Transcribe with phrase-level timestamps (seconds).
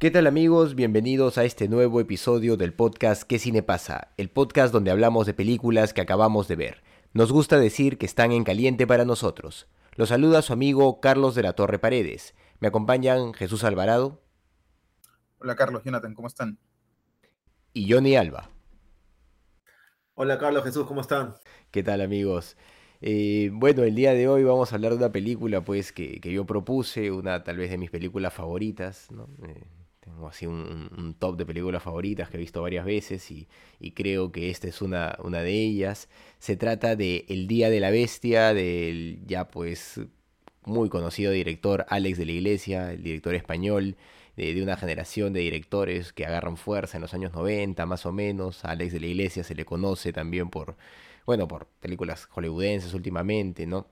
[0.00, 0.76] ¿Qué tal amigos?
[0.76, 4.14] Bienvenidos a este nuevo episodio del podcast ¿Qué cine pasa?
[4.16, 6.82] El podcast donde hablamos de películas que acabamos de ver.
[7.12, 9.68] Nos gusta decir que están en caliente para nosotros.
[9.96, 12.34] Los saluda su amigo Carlos de la Torre Paredes.
[12.60, 14.22] Me acompañan Jesús Alvarado.
[15.38, 16.58] Hola Carlos, Jonathan, ¿cómo están?
[17.74, 18.48] Y Johnny Alba.
[20.14, 21.34] Hola Carlos, Jesús, ¿cómo están?
[21.70, 22.56] ¿Qué tal amigos?
[23.02, 26.32] Eh, bueno, el día de hoy vamos a hablar de una película pues que, que
[26.32, 29.28] yo propuse, una tal vez de mis películas favoritas, ¿no?
[29.46, 29.66] Eh,
[30.10, 34.32] tengo así un, top de películas favoritas que he visto varias veces y, y creo
[34.32, 36.08] que esta es una, una, de ellas.
[36.38, 40.00] Se trata de El Día de la Bestia, del ya pues
[40.64, 43.96] muy conocido director Alex de la Iglesia, el director español
[44.36, 48.12] de, de, una generación de directores que agarran fuerza en los años 90 más o
[48.12, 48.64] menos.
[48.64, 50.76] A Alex de la Iglesia se le conoce también por,
[51.26, 53.86] bueno, por películas hollywoodenses últimamente, ¿no?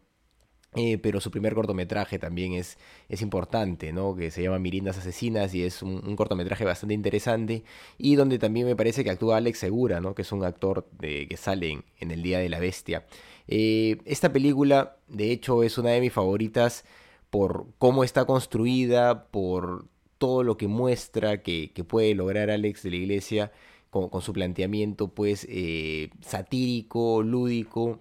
[0.75, 2.77] Eh, pero su primer cortometraje también es,
[3.09, 4.15] es importante, ¿no?
[4.15, 7.65] Que se llama Mirindas Asesinas y es un, cortometraje bastante interesante
[7.97, 10.15] y donde también me parece que actúa Alex Segura, ¿no?
[10.15, 13.07] Que es un actor de, que sale en, en, El Día de la Bestia.
[13.47, 16.85] Eh, esta película, de hecho, es una de mis favoritas
[17.31, 19.87] por cómo está construida, por
[20.19, 23.53] todo lo que muestra que, puede lograr Alex de la Iglesia
[23.91, 28.01] con, con su planteamiento, pues, eh, satírico, lúdico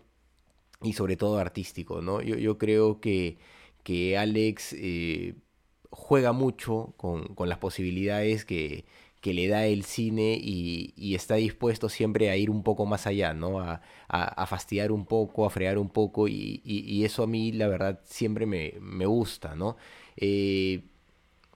[0.81, 2.21] y sobre todo artístico, ¿no?
[2.21, 3.37] Yo, yo creo que,
[3.83, 5.35] que Alex eh,
[5.89, 8.85] juega mucho con, con, las posibilidades que,
[9.21, 13.07] que le da el cine y, y, está dispuesto siempre a ir un poco más
[13.07, 13.59] allá, ¿no?
[13.59, 17.67] A, a, fastidiar un poco, a fregar un poco y, y, eso a mí la
[17.67, 19.77] verdad siempre me, me gusta, ¿no?
[20.17, 20.83] Eh,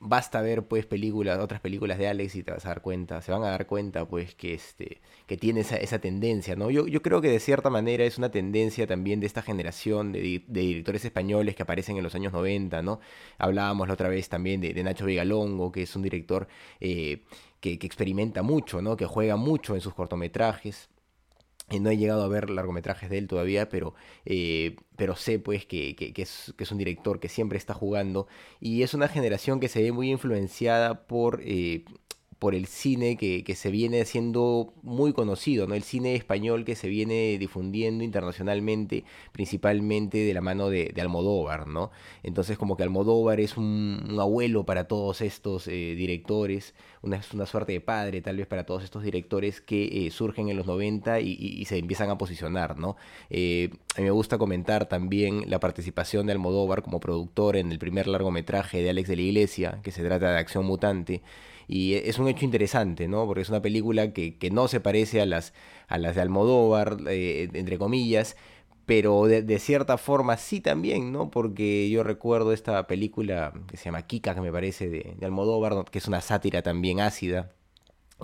[0.02, 3.32] basta ver pues películas, otras películas de Alex y te vas a dar cuenta, se
[3.32, 6.72] van a dar cuenta pues que este que tiene esa, esa tendencia, ¿no?
[6.72, 10.44] Yo, yo creo que de cierta manera es una tendencia también de esta generación de,
[10.48, 13.00] de directores españoles que aparecen en los años 90, ¿no?
[13.38, 16.48] Hablábamos la otra vez también de, de Nacho Vigalongo, que es un director
[16.80, 17.22] eh,
[17.60, 18.98] que, que experimenta mucho, ¿no?
[18.98, 20.90] Que juega mucho en sus cortometrajes.
[21.80, 23.94] No he llegado a ver largometrajes de él todavía, pero,
[24.26, 28.28] eh, pero sé pues que, es, que, es, un director que siempre está jugando
[28.60, 31.86] y es una generación que se ve muy influenciada por, eh,
[32.42, 35.76] por el cine que, que, se viene haciendo muy conocido, ¿no?
[35.76, 41.68] El cine español que se viene difundiendo internacionalmente, principalmente de la mano de, de Almodóvar,
[41.68, 41.92] ¿no?
[42.24, 47.74] Entonces como que Almodóvar es un, abuelo para todos estos eh, directores, una, una, suerte
[47.74, 51.38] de padre tal vez para todos estos directores que eh, surgen en los 90 y,
[51.40, 52.98] y, se empiezan a posicionar, ¿no?
[53.30, 58.08] Eh, a me gusta comentar también la participación de Almodóvar como productor en el primer
[58.08, 61.22] largometraje de Alex de la Iglesia, que se trata de Acción Mutante,
[61.72, 63.26] y es un hecho interesante, ¿no?
[63.26, 65.54] Porque es una película que, que no se parece a las,
[65.88, 68.36] a las de Almodóvar, eh, entre comillas,
[68.86, 71.32] pero de, cierta forma sí también, ¿no?
[71.32, 76.00] Porque yo recuerdo esta película que se llama Kika, que me parece, de, Almodóvar, que
[76.00, 77.54] es una sátira también ácida.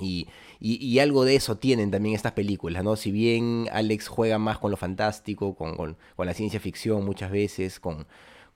[0.02, 0.28] Y,
[0.60, 2.98] y, y, algo de eso tienen también estas películas, ¿no?
[2.98, 7.32] Si bien Alex juega más con lo fantástico, con, con, con la ciencia ficción muchas
[7.32, 8.08] veces, con,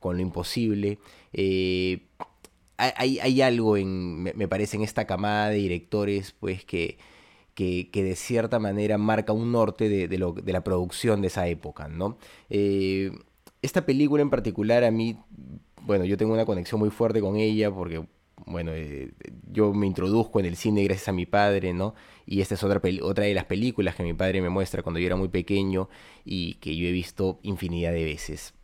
[0.02, 1.00] con lo imposible,
[1.31, 2.08] eh,
[2.81, 6.97] hay, algo en, me parece, en esta camada de directores, pues, que,
[7.53, 11.47] que, de cierta manera marca un norte de, de, lo, de la producción de esa
[11.47, 12.17] época, ¿no?
[12.49, 13.11] Eh,
[13.61, 15.17] esta película en particular a mí,
[15.83, 18.03] bueno, yo tengo una conexión muy fuerte con ella porque,
[18.45, 19.11] bueno, eh,
[19.51, 21.93] yo me introduzco en el cine gracias a mi padre, ¿no?
[22.25, 25.05] Y esta es otra, otra de las películas que mi padre me muestra cuando yo
[25.05, 25.89] era muy pequeño
[26.25, 28.55] y que yo he visto infinidad de veces.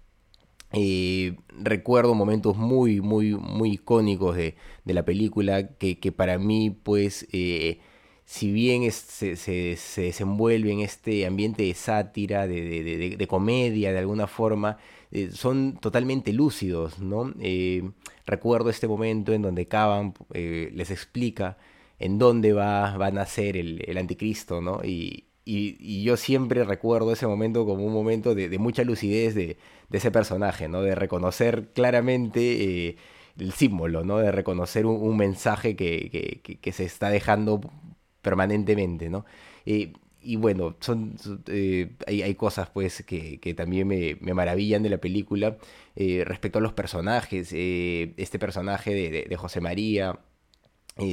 [0.74, 6.72] Eh, recuerdo momentos muy, muy, muy icónicos de, de la película que, que, para mí,
[6.72, 7.80] pues, eh,
[8.26, 13.94] si bien se, se, se, desenvuelve en este ambiente de sátira, de, de, de, comedia,
[13.94, 14.78] de alguna forma,
[15.12, 17.34] eh, son totalmente lúcidos, ¿no?
[18.26, 21.58] Recuerdo este momento en donde Caban les explica
[22.00, 24.82] en dónde va, va a nacer el, el anticristo, ¿no?
[24.84, 29.58] Y, y, yo siempre recuerdo ese momento como un momento de, mucha lucidez de,
[29.92, 30.82] ese personaje, ¿no?
[30.82, 32.98] De reconocer claramente eh,
[33.40, 34.18] el símbolo, ¿no?
[34.18, 37.62] De reconocer un, mensaje que, que, que, se está dejando
[38.22, 39.26] permanentemente, ¿no?
[39.66, 41.16] Eh, y bueno, son,
[41.48, 45.58] eh, hay, cosas pues que, también me, maravillan de la película
[45.96, 47.54] respecto a los personajes.
[47.54, 48.94] Este personaje
[49.30, 50.20] de, José María,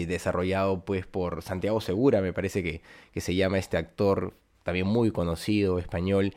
[0.06, 2.82] desarrollado pues por Santiago Segura, me parece que,
[3.12, 6.34] que se llama este actor también muy conocido español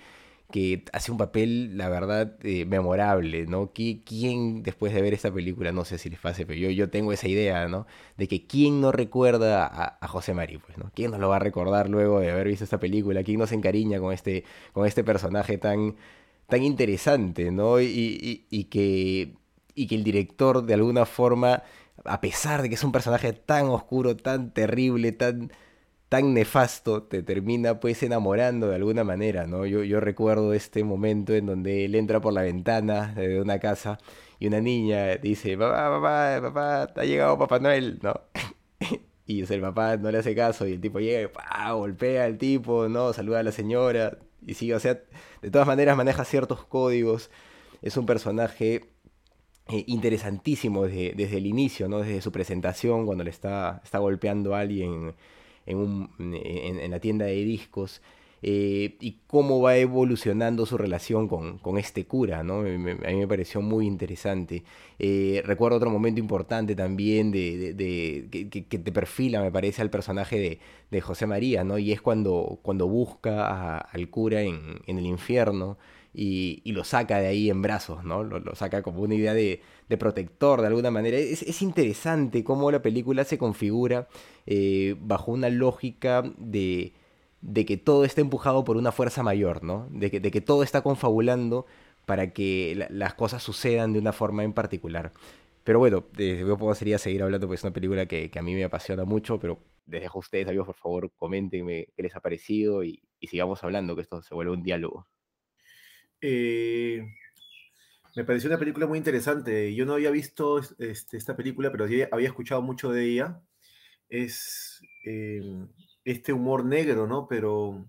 [0.51, 3.71] que hace un papel, la verdad, eh, memorable, ¿no?
[3.73, 7.11] ¿Quién, después de ver esta película, no sé si les pase, pero yo, yo tengo
[7.11, 7.85] esa idea, ¿no?
[8.17, 9.65] De que quién no recuerda
[9.99, 10.89] a, José María, pues, ¿no?
[10.95, 13.23] ¿Quién no lo va a recordar luego de haber visto esta película?
[13.23, 15.97] ¿Quién no se encariña con este, con este personaje tan,
[16.47, 17.81] tan interesante, ¿no?
[17.81, 19.33] Y, y, que,
[19.75, 21.63] y que el director, de alguna forma,
[22.05, 25.51] a pesar de que es un personaje tan oscuro, tan terrible, tan
[26.09, 29.65] tan nefasto te termina pues enamorando de alguna manera, ¿no?
[29.65, 33.97] Yo, yo recuerdo este momento en donde él entra por la ventana de una casa
[34.39, 38.13] y una niña dice, papá, papá, papá, ha llegado Papá Noel, ¿no?
[39.25, 42.87] y el papá no le hace caso y el tipo llega y golpea al tipo,
[42.87, 43.13] ¿no?
[43.13, 45.01] Saluda a la señora y sí, o sea,
[45.41, 47.29] de todas maneras maneja ciertos códigos.
[47.81, 48.89] Es un personaje
[49.69, 51.99] eh, interesantísimo desde, el inicio, ¿no?
[51.99, 55.13] Desde su presentación, cuando le está, está golpeando a alguien
[55.65, 58.01] en, en, la tienda de discos.
[58.43, 62.59] Eh, y cómo va evolucionando su relación con, con este cura, ¿no?
[62.59, 64.63] a mí me pareció muy interesante.
[64.99, 69.89] Eh, recuerdo otro momento importante también de, de, que, que, te perfila, me parece, al
[69.89, 70.59] personaje de,
[70.91, 71.79] de, José María, ¿no?
[71.79, 75.77] Y es cuando, cuando busca al cura en, en el infierno
[76.13, 78.23] y, lo saca de ahí en brazos, ¿no?
[78.23, 79.61] Lo, saca como una idea de,
[79.97, 81.17] protector de alguna manera.
[81.17, 84.07] Es, interesante cómo la película se configura
[84.45, 86.93] eh, bajo una lógica de,
[87.53, 89.87] que todo está empujado por una fuerza mayor, ¿no?
[89.91, 91.65] De que, de que todo está confabulando
[92.05, 95.11] para que las cosas sucedan de una forma en particular.
[95.63, 99.03] Pero bueno, yo podría seguir hablando, porque es una película que, a mí me apasiona
[99.03, 103.01] mucho, pero les dejo a ustedes, amigos, por favor, comentenme qué les ha parecido y
[103.21, 105.07] sigamos hablando, que esto se vuelve un diálogo.
[106.21, 107.05] Eh,
[108.15, 109.73] me pareció una película muy interesante.
[109.75, 113.41] Yo no había visto este, esta película, pero había escuchado mucho de ella.
[114.09, 115.67] Es em,
[116.03, 117.27] este humor negro, ¿no?
[117.27, 117.85] Pero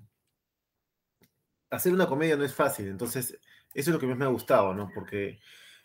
[1.70, 2.88] hacer una comedia no es fácil.
[2.88, 3.38] Entonces,
[3.74, 4.90] eso es lo que más me ha gustado, ¿no?
[4.94, 5.38] Porque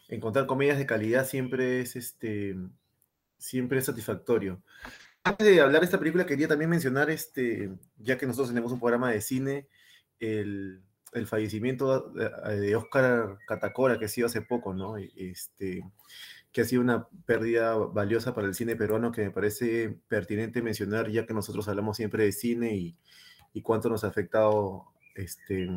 [0.08, 2.56] encontrar comedias de calidad siempre es, este,
[3.38, 4.62] siempre es satisfactorio.
[5.24, 8.80] Antes de hablar de esta película, quería también mencionar, este, ya que nosotros tenemos un
[8.80, 9.68] programa de cine,
[10.20, 14.98] el el fallecimiento de Oscar Catacora, que ha sido hace poco, ¿no?
[14.98, 15.84] Este,
[16.52, 21.10] que ha sido una pérdida valiosa para el cine peruano que me parece pertinente mencionar,
[21.10, 22.98] ya que nosotros hablamos siempre de cine y,
[23.54, 25.70] y cuánto nos ha afectado este,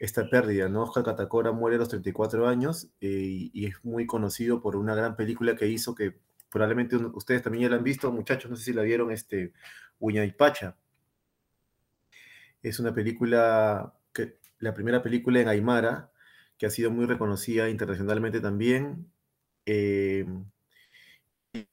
[0.00, 0.82] esta pérdida, ¿no?
[0.82, 5.16] Oscar Catacora muere a los 34 años eh, y es muy conocido por una gran
[5.16, 6.18] película que hizo que
[6.50, 9.52] probablemente ustedes también ya la han visto, muchachos, no sé si la vieron, este,
[9.98, 10.76] Uña y Pacha.
[12.62, 16.10] Es una película que la primera película en Aymara,
[16.58, 19.10] que ha sido muy reconocida internacionalmente también.
[19.66, 20.26] Eh,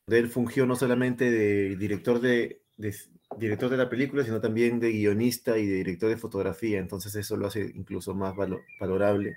[0.07, 2.61] él fungió no solamente de director de,
[3.37, 7.37] director de la película, sino también de guionista y de director de fotografía, entonces eso
[7.37, 8.35] lo hace incluso más
[8.79, 9.35] valorable.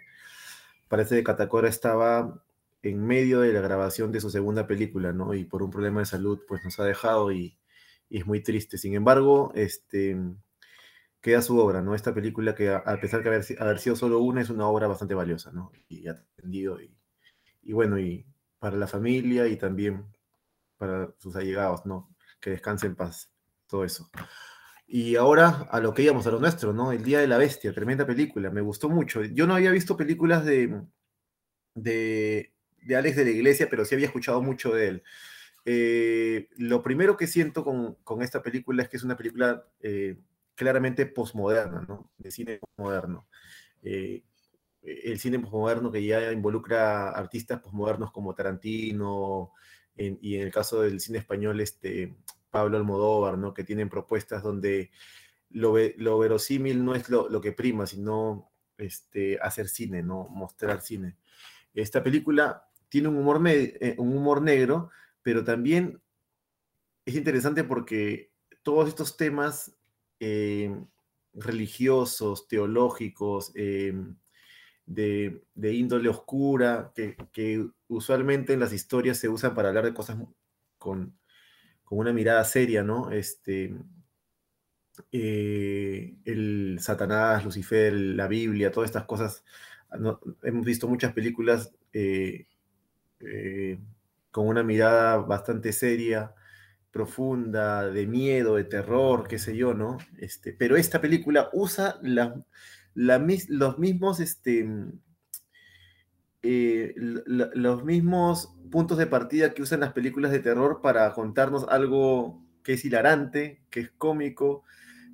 [0.89, 2.43] Parece que Catacora estaba
[2.83, 5.35] en medio de la grabación de su segunda película, ¿no?
[5.35, 7.57] Y por un problema de salud, pues nos ha dejado y,
[8.09, 8.79] y es muy triste.
[8.79, 10.17] Sin embargo, este,
[11.27, 11.97] queda su obra, ¿no?
[11.97, 15.13] Esta película que a pesar de haber, haber, sido solo una, es una obra bastante
[15.13, 15.73] valiosa, ¿no?
[15.89, 18.25] Y atendido y, bueno, y
[18.61, 20.07] para la familia y también
[20.77, 22.15] para sus allegados, ¿no?
[22.41, 23.33] Que descanse en paz,
[23.67, 24.09] todo eso.
[24.87, 26.93] Y ahora a lo que íbamos, a lo nuestro, ¿no?
[26.93, 29.25] El Día de la Bestia, tremenda película, me gustó mucho.
[29.25, 30.81] Yo no había visto películas de,
[31.75, 35.03] de, de Alex de la Iglesia, pero sí había escuchado mucho de él.
[35.65, 40.21] Eh, lo primero que siento con, con, esta película es que es una película eh,
[40.57, 42.11] claramente posmoderna, ¿no?
[42.19, 43.29] De cine posmoderno.
[43.83, 44.25] Eh,
[44.83, 49.53] el cine posmoderno que ya involucra artistas posmodernos como Tarantino
[49.97, 52.17] y en el caso del cine español, este,
[52.51, 53.55] Pablo Almodóvar, ¿no?
[53.55, 54.91] Que tienen propuestas donde
[55.51, 60.29] lo, verosímil no es lo, lo, que prima, sino este, hacer cine, ¿no?
[60.29, 61.17] Mostrar cine.
[61.75, 64.91] Esta película tiene un humor, eh, un humor negro,
[65.23, 66.01] pero también
[67.05, 68.33] es interesante porque
[68.63, 69.77] todos estos temas
[70.21, 70.75] eh,
[71.35, 73.95] religiosos, teológicos, eh,
[74.87, 75.43] de,
[75.75, 80.17] índole oscura, que, usualmente en las historias se usan para hablar de cosas
[80.79, 81.19] con,
[81.91, 83.11] una mirada seria, ¿no?
[83.13, 83.75] Este,
[85.13, 89.45] eh, el Satanás, Lucifer, la Biblia, todas estas cosas.
[90.43, 91.73] hemos visto muchas películas
[94.31, 96.35] con una mirada bastante seria,
[96.97, 99.99] profunda, de miedo, de terror, qué sé yo, ¿no?
[100.17, 101.99] Este, pero esta película usa
[102.95, 104.67] los mismos, este,
[106.43, 112.43] eh, los mismos puntos de partida que usan las películas de terror para contarnos algo
[112.63, 114.65] que es hilarante, que es cómico,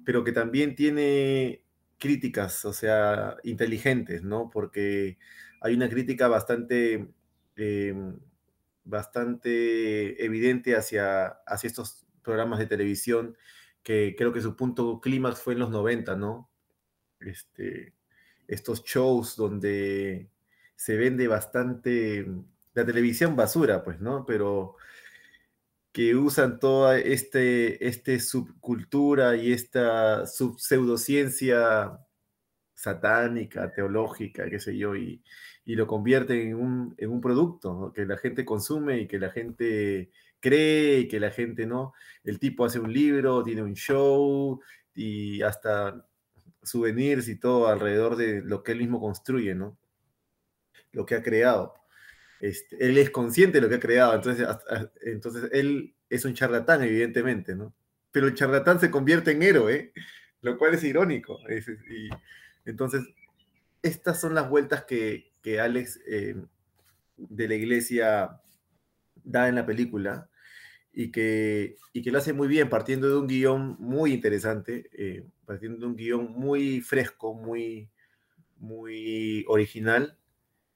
[0.04, 1.64] pero que también tiene
[1.98, 4.50] críticas, o sea, inteligentes, ¿no?
[4.50, 5.18] Porque
[5.60, 7.08] hay una crítica bastante,
[7.56, 8.18] em,
[8.84, 13.36] bastante evidente hacia, hacia estos programas de televisión
[13.82, 16.50] que creo que su punto clímax fue en los 90, ¿no?
[17.20, 17.94] Este,
[18.46, 20.28] estos shows donde
[20.76, 22.26] se vende bastante
[22.74, 24.24] la televisión basura, pues, ¿no?
[24.26, 24.76] Pero
[25.92, 31.98] que usan toda este, este subcultura y esta sub pseudociencia
[32.82, 35.22] satánica, teológica, qué sé yo, y,
[35.64, 40.10] lo convierten en un, en un producto que la gente consume y que la gente
[40.40, 41.94] cree y que la gente no.
[42.24, 44.60] El tipo hace un libro, tiene un show
[44.94, 46.04] y hasta
[46.64, 49.78] souvenirs y todo alrededor de lo que él mismo construye, ¿no?
[50.90, 51.74] Lo que ha creado.
[52.40, 54.48] Este, él es consciente de lo que ha creado, entonces,
[55.02, 57.72] entonces él es un charlatán, evidentemente, ¿no?
[58.10, 59.92] Pero el charlatán se convierte en héroe,
[60.40, 61.38] lo cual es irónico.
[61.48, 62.10] y,
[62.64, 63.02] entonces,
[63.82, 66.36] estas son las vueltas que, Alex eh,
[67.16, 68.40] de la iglesia
[69.24, 70.30] da en la película
[70.92, 75.26] y que, y que lo hace muy bien, partiendo de un guion muy interesante, eh,
[75.46, 77.90] partiendo de un guion muy fresco, muy,
[78.58, 80.18] muy original,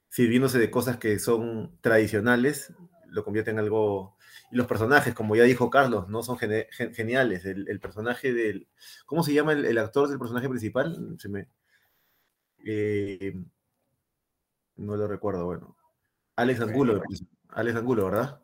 [0.08, 2.72] sirviéndose de cosas que son tradicionales,
[3.08, 4.16] lo convierte en algo...
[4.50, 7.44] Y los personajes, como ya dijo Carlos, no son geniales.
[7.44, 8.68] El, personaje del...
[9.04, 11.16] ¿Cómo se llama el, actor del personaje principal?
[11.18, 11.48] Se me...
[12.66, 13.32] Eh,
[14.76, 15.76] no lo recuerdo, bueno.
[16.36, 17.02] Alex Angulo,
[17.50, 18.42] Alex Angulo, ¿verdad?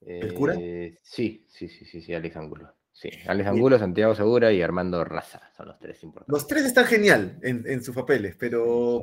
[0.00, 0.54] ¿El cura?
[0.60, 2.72] Eh, sí, sí, sí, sí, sí, Alex Angulo.
[2.92, 6.32] Sí, Alex Angulo, Santiago Segura y Armando Raza son los tres importantes.
[6.32, 9.02] Los tres están genial en, en sus papeles, pero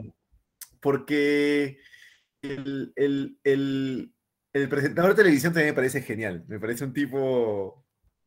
[0.80, 1.80] porque
[2.44, 4.14] el,
[4.70, 6.44] presentador de televisión también me parece genial.
[6.48, 7.86] Me parece un tipo,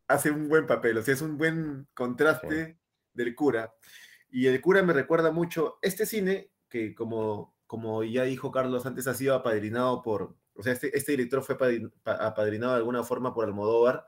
[0.08, 2.78] hace un buen papel, o sea, es un buen contraste
[3.12, 3.72] del cura.
[4.30, 9.06] Y el cura me recuerda mucho este cine que, como, como ya dijo Carlos antes,
[9.06, 11.56] ha sido apadrinado por, o sea, este, este director fue
[12.04, 14.06] apadrinado de alguna forma por Almodóvar,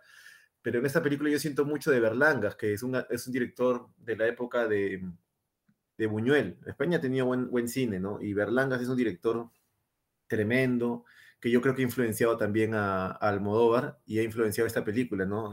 [0.63, 3.89] pero en esta película yo siento mucho de Berlangas, que es un, es un director
[3.97, 5.03] de la época de,
[5.97, 6.59] de Buñuel.
[6.67, 8.21] España tenido buen, buen cine, ¿no?
[8.21, 9.51] Y Berlangas es un director
[10.27, 11.05] tremendo,
[11.41, 15.51] que yo creo que ha influenciado también a, Almodóvar y ha influenciado esta película, ¿no?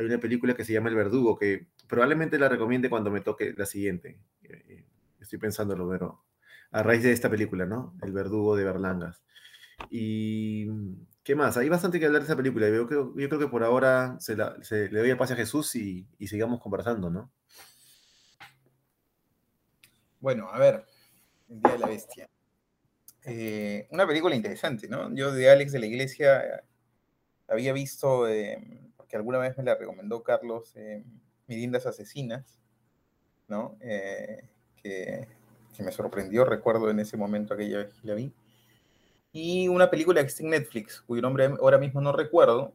[0.00, 3.52] Hay una película que se llama El Verdugo, que probablemente la recomiende cuando me toque
[3.56, 4.18] la siguiente.
[4.42, 4.86] Eh,
[5.20, 6.24] estoy pensándolo, pero
[6.70, 7.94] a raíz de esta película, ¿no?
[8.02, 9.22] El Verdugo de Berlangas.
[9.90, 10.68] Y
[11.22, 11.56] ¿qué más?
[11.58, 12.68] Hay bastante que hablar de esa película.
[12.68, 17.10] Yo creo, que por ahora se, le doy el pase a Jesús y, sigamos conversando,
[17.10, 17.30] ¿no?
[20.18, 20.84] Bueno, a ver,
[21.48, 22.30] El Día de la Bestia.
[23.24, 25.14] Eh, una película interesante, ¿no?
[25.14, 26.62] Yo de Alex de la Iglesia eh,
[27.48, 30.72] había visto, eh, porque alguna vez me la recomendó Carlos,
[31.48, 32.60] Mirindas Asesinas,
[33.48, 33.76] ¿no?
[33.80, 35.26] Que,
[35.80, 38.32] me sorprendió, recuerdo en ese momento aquella vez que la vi.
[39.32, 42.72] Y una película que está en Netflix, cuyo nombre ahora mismo no recuerdo,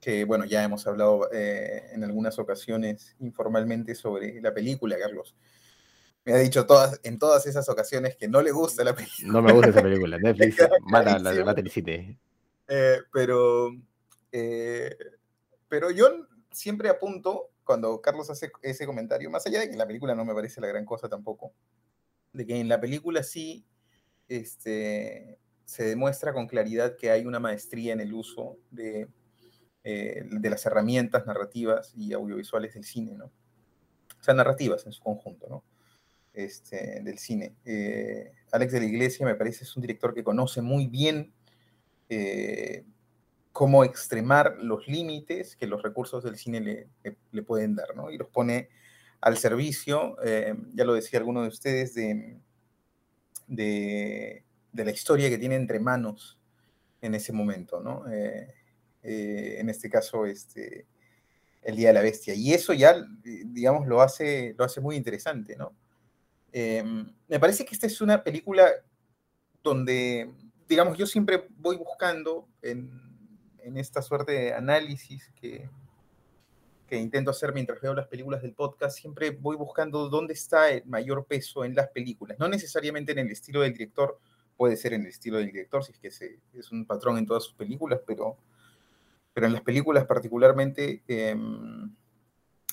[0.00, 5.36] que bueno, ya hemos hablado en algunas ocasiones informalmente sobre la película, Carlos
[6.24, 9.30] me ha dicho todas, en todas esas ocasiones que no le gusta la película.
[9.30, 10.16] No me gusta esa película.
[10.22, 11.54] Netflix mata la, la
[12.66, 13.68] eh, pero,
[14.32, 14.96] eh,
[15.74, 20.14] pero yo siempre apunto, cuando Carlos hace ese comentario, más allá de que la película
[20.14, 21.52] no me parece la gran cosa tampoco,
[22.32, 23.66] de que en la película sí
[24.28, 29.08] este, se demuestra con claridad que hay una maestría en el uso de,
[29.82, 33.24] eh, de las herramientas narrativas y audiovisuales del cine, ¿no?
[33.24, 35.64] O sea, narrativas en su conjunto, ¿no?
[36.34, 37.56] este, del cine.
[37.64, 41.32] Eh, Alex de la Iglesia me parece es un director que conoce muy bien
[42.08, 42.84] eh,
[43.54, 46.88] cómo extremar los límites que los recursos del cine
[47.30, 48.10] le, pueden dar, ¿no?
[48.10, 48.68] Y los pone
[49.20, 52.40] al servicio, eh, ya lo decía alguno de ustedes, de,
[54.72, 56.36] la historia que tiene entre manos
[57.00, 58.04] en ese momento, ¿no?
[58.10, 60.88] en este caso, este,
[61.62, 62.34] el Día de la Bestia.
[62.34, 65.76] Y eso ya, digamos, lo hace, lo hace muy interesante, ¿no?
[66.50, 68.68] Em, me parece que esta es una película
[69.62, 70.28] donde,
[70.68, 73.13] digamos, yo siempre voy buscando en,
[73.76, 75.68] esta suerte de análisis que,
[76.86, 80.84] que intento hacer mientras veo las películas del podcast, siempre voy buscando dónde está el
[80.86, 82.38] mayor peso en las películas.
[82.38, 84.18] No necesariamente en el estilo del director,
[84.56, 87.44] puede ser en el estilo del director, si es que es un patrón en todas
[87.44, 88.36] sus películas, pero,
[89.32, 91.92] pero en las películas particularmente em,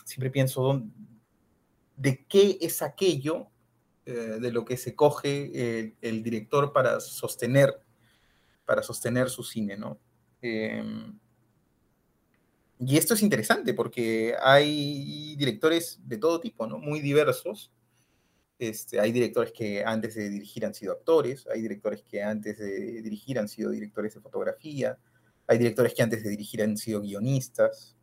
[0.06, 0.84] siempre pienso
[1.96, 3.48] de qué es aquello
[4.06, 7.80] eh, de lo que se coge el, director para sostener,
[8.66, 10.00] para sostener su cine, ¿no?
[10.42, 11.20] Em,
[12.80, 16.80] y esto es interesante porque hay directores de todo tipo, ¿no?
[16.80, 17.72] Muy diversos.
[18.58, 23.02] Este, hay directores que antes de dirigir han sido actores, hay directores que antes de
[23.02, 24.98] dirigir han sido directores de fotografía,
[25.48, 27.96] hay directores que antes de dirigir han sido guionistas.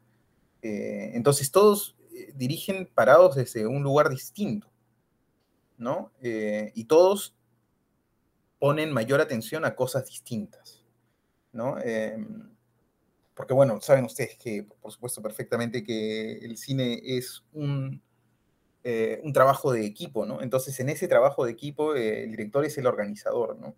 [0.63, 4.69] Eh, entonces todos eh, dirigen parados desde un lugar distinto,
[5.77, 6.13] ¿no?
[6.21, 7.35] Eh, y todos
[8.59, 10.78] ponen mayor atención a cosas distintas,
[11.53, 11.79] ¿no?
[11.81, 12.51] Em,
[13.35, 18.03] porque bueno, saben ustedes que, por supuesto, perfectamente que el cine es un,
[19.23, 20.41] un trabajo de equipo, ¿no?
[20.43, 23.77] Entonces, en ese trabajo de equipo, el director es el organizador, ¿no?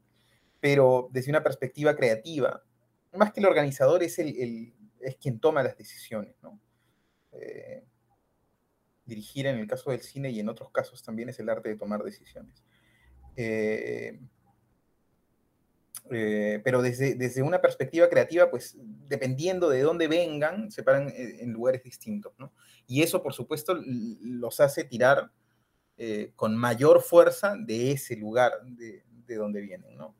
[0.60, 2.62] Pero desde una perspectiva creativa,
[3.12, 6.60] más que el organizador, es, el, es quien toma las decisiones, ¿no?
[7.32, 7.84] Eh,
[9.04, 11.76] dirigir en el caso del cine y en otros casos también es el arte de
[11.76, 12.62] tomar decisiones.
[16.10, 18.76] Eh, eh, pero desde, desde, una perspectiva creativa, pues
[19.08, 22.52] dependiendo de dónde vengan, se paran en lugares distintos, ¿no?
[22.86, 25.30] Y eso, por supuesto, los hace tirar
[26.34, 30.16] con mayor fuerza de ese lugar de, de donde vienen, ¿no?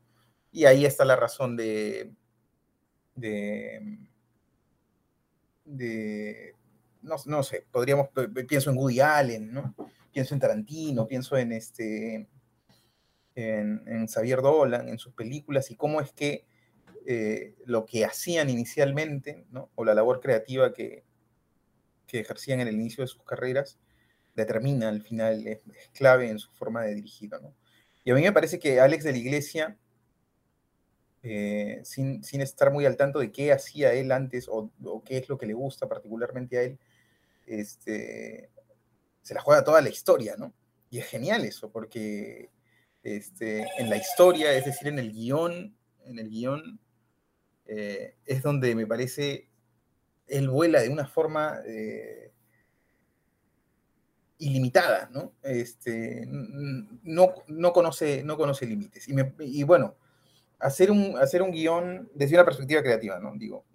[0.51, 2.13] Y ahí está la razón de,
[3.15, 3.97] de,
[5.65, 6.55] de
[7.01, 8.09] no, no, sé, podríamos,
[8.47, 9.75] pienso en Woody Allen, ¿no?
[10.11, 12.27] Pienso en Tarantino, pienso en este,
[13.35, 16.45] en, en Xavier Dolan, en sus películas y cómo es que
[17.05, 19.45] eh, lo que hacían inicialmente.
[19.75, 21.03] O la labor creativa que,
[22.07, 23.79] que ejercían en el inicio de sus carreras,
[24.35, 25.59] determina al final, es,
[25.93, 27.31] clave en su forma de dirigir.
[28.03, 29.77] Y a mí me parece que Alex de la Iglesia
[31.23, 34.71] eh, sin, estar muy al tanto de qué hacía él antes o,
[35.05, 36.79] qué es lo que le gusta particularmente a él,
[37.45, 38.49] este,
[39.21, 40.53] se la juega toda la historia, ¿no?
[40.89, 42.49] Y es genial eso, porque
[43.03, 46.79] este, en la historia, es decir, en el guion, en el guion,
[47.65, 49.49] eh, es donde me parece
[50.27, 52.31] él vuela de una forma eh,
[54.37, 55.33] ilimitada, ¿no?
[55.43, 59.07] Este, no, no, conoce, no conoce límites.
[59.07, 59.95] Y, y bueno,
[60.61, 63.33] hacer un, hacer un guion desde una perspectiva creativa, ¿no?
[63.35, 63.65] Digo,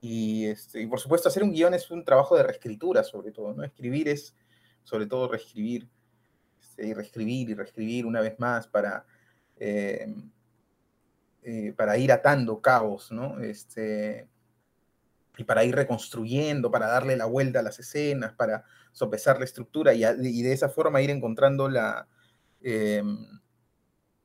[0.00, 3.52] y, este, y por supuesto hacer un guion es un trabajo de reescritura sobre todo,
[3.52, 3.62] ¿no?
[3.62, 4.34] Escribir es
[4.82, 5.88] sobre todo reescribir,
[6.72, 9.04] este, y reescribir y reescribir una vez más para,
[9.58, 10.12] eh,
[11.42, 13.40] eh, para ir atando cabos, ¿no?
[13.40, 14.28] Este,
[15.36, 19.94] y para ir reconstruyendo, para darle la vuelta a las escenas, para sopesar la estructura
[19.94, 20.02] y,
[20.42, 22.06] de esa forma ir encontrando la...
[22.60, 23.26] Em,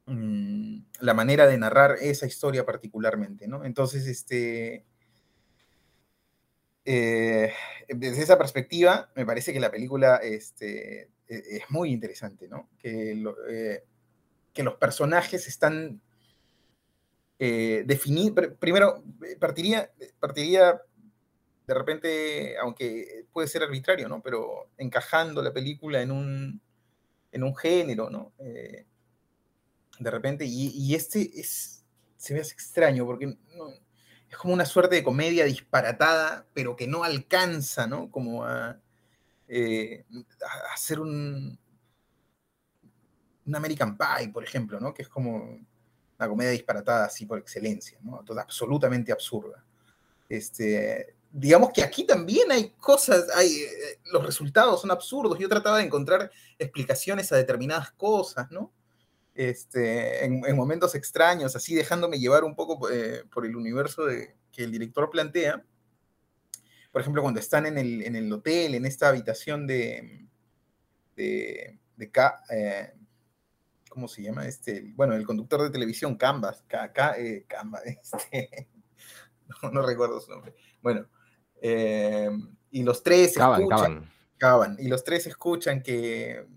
[0.08, 3.66] Mm, la manera de narrar esa historia particularmente, ¿no?
[3.66, 4.86] Entonces, este,
[6.86, 7.52] eh,
[7.90, 12.70] desde esa perspectiva, me parece que la película este, es muy interesante, ¿no?
[12.80, 13.84] Que, eh,
[14.54, 16.02] que los personajes están
[17.40, 18.50] eh, definidos.
[18.60, 19.04] Primero,
[19.40, 20.82] partiría, partiría
[21.68, 24.22] de repente, aunque puede ser arbitrario, ¿no?
[24.22, 26.62] Pero encajando la película en un,
[27.32, 28.34] en un género, ¿no?
[30.00, 31.84] de repente, y, este es,
[32.18, 33.38] se ve extraño porque
[34.30, 38.12] es como una suerte de comedia disparatada, pero que no alcanza, ¿no?
[38.12, 38.80] Como a,
[39.48, 40.06] eh,
[40.74, 41.58] hacer un,
[43.46, 44.94] un American Pie, por ejemplo, ¿no?
[44.94, 45.60] Que es como
[46.18, 48.24] una comedia disparatada así por excelencia, ¿no?
[48.40, 49.64] Absolutamente absurda.
[50.30, 55.40] Este, digamos que aquí también hay cosas, hay, eh, los resultados son absurdos.
[55.40, 58.74] Yo trataba de encontrar explicaciones a determinadas cosas, ¿no?
[59.38, 64.64] este, en, momentos extraños, así dejándome llevar un poco eh, por el universo de, que
[64.64, 65.64] el director plantea.
[66.92, 70.28] Por ejemplo, cuando están en el, en el hotel, en esta habitación de,
[71.16, 72.12] de, de
[72.50, 72.94] eh,
[73.90, 74.48] ¿cómo se llama?
[74.48, 76.64] Este, bueno, el conductor de televisión, Canvas,
[77.18, 78.68] eh, Canvas, este,
[79.72, 80.56] no, recuerdo su nombre.
[80.82, 81.08] Bueno,
[81.62, 84.10] y los tres escuchan,
[84.80, 86.48] y los tres escuchan que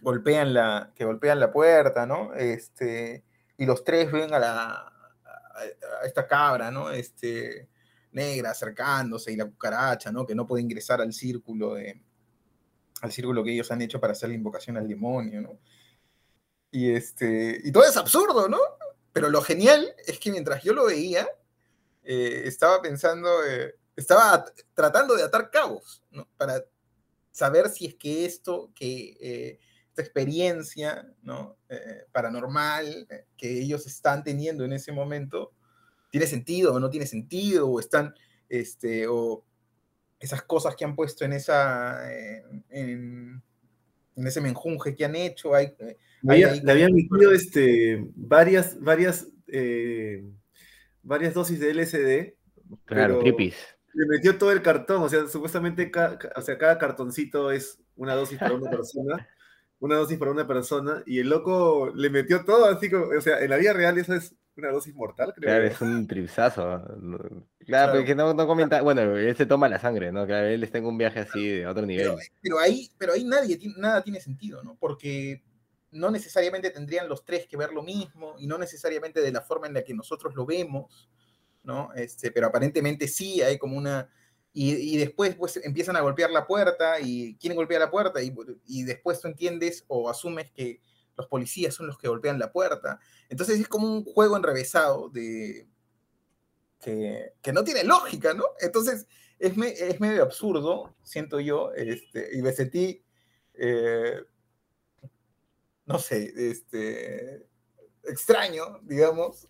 [0.00, 2.34] golpean la, que golpean la puerta, ¿no?
[2.34, 3.24] Este,
[3.56, 6.90] y los tres ven a, la, a esta cabra, ¿no?
[6.90, 7.68] Este,
[8.12, 10.26] negra acercándose y la cucaracha, ¿no?
[10.26, 12.00] Que no puede ingresar al círculo de,
[13.00, 15.58] al círculo que ellos han hecho para hacer la invocación al demonio, ¿no?
[16.70, 18.58] Y este, y todo es absurdo, ¿no?
[19.12, 21.28] Pero lo genial es que mientras yo lo veía,
[22.02, 24.44] eh, estaba pensando, eh, estaba
[24.74, 26.02] tratando de atar cabos.
[26.36, 26.64] Para
[27.30, 29.58] saber si es que esto que eh,
[29.96, 31.58] experiencia ¿no?
[32.12, 35.52] Paranormal que ellos están teniendo en ese momento
[36.10, 37.68] ¿tiene sentido o no tiene sentido?
[37.68, 38.14] O están,
[38.48, 39.44] este, o
[40.18, 42.00] esas cosas que han puesto en esa,
[42.70, 43.42] en,
[44.16, 45.54] ese menjunje que han hecho.
[45.54, 50.24] Hay, eh, le habían metido este, varias, varias, eh,
[51.02, 52.34] varias dosis de LSD.
[52.84, 53.56] Claro, tripis.
[53.94, 55.90] Le metió todo el cartón, o sea, supuestamente
[56.36, 59.28] o sea, cada cartoncito es una dosis para una persona
[59.80, 63.40] una dosis para una persona y el loco le metió todo, así como, o sea,
[63.40, 65.48] en la vida real eso es una dosis mortal, creo.
[65.48, 66.82] Claro, es un tripsazo.
[67.64, 70.26] Claro, porque no, no comenta, bueno, él se toma la sangre, ¿no?
[70.26, 72.12] Claro, él está en un viaje así de otro nivel.
[72.42, 74.76] Pero, ahí, pero ahí nadie, nada tiene sentido, ¿no?
[74.78, 75.42] Porque
[75.90, 79.66] no necesariamente tendrían los tres que ver lo mismo y no necesariamente de la forma
[79.66, 81.08] en la que nosotros lo vemos,
[81.62, 81.90] ¿no?
[81.94, 84.08] Este, pero aparentemente sí hay como una
[84.60, 88.34] y, después pues, empiezan a golpear la puerta y quieren golpear la puerta y,
[88.66, 90.80] y, después tú entiendes o asumes que
[91.18, 93.00] los policías son los que golpean la puerta.
[93.28, 95.68] Entonces es como un juego enrevesado de
[96.80, 98.44] que, no tiene lógica, ¿no?
[98.60, 99.06] Entonces
[99.38, 103.04] es, medio absurdo, siento yo, este, y Besetti,
[103.54, 104.22] eh,
[105.86, 107.48] no sé, este,
[108.04, 109.48] extraño, digamos,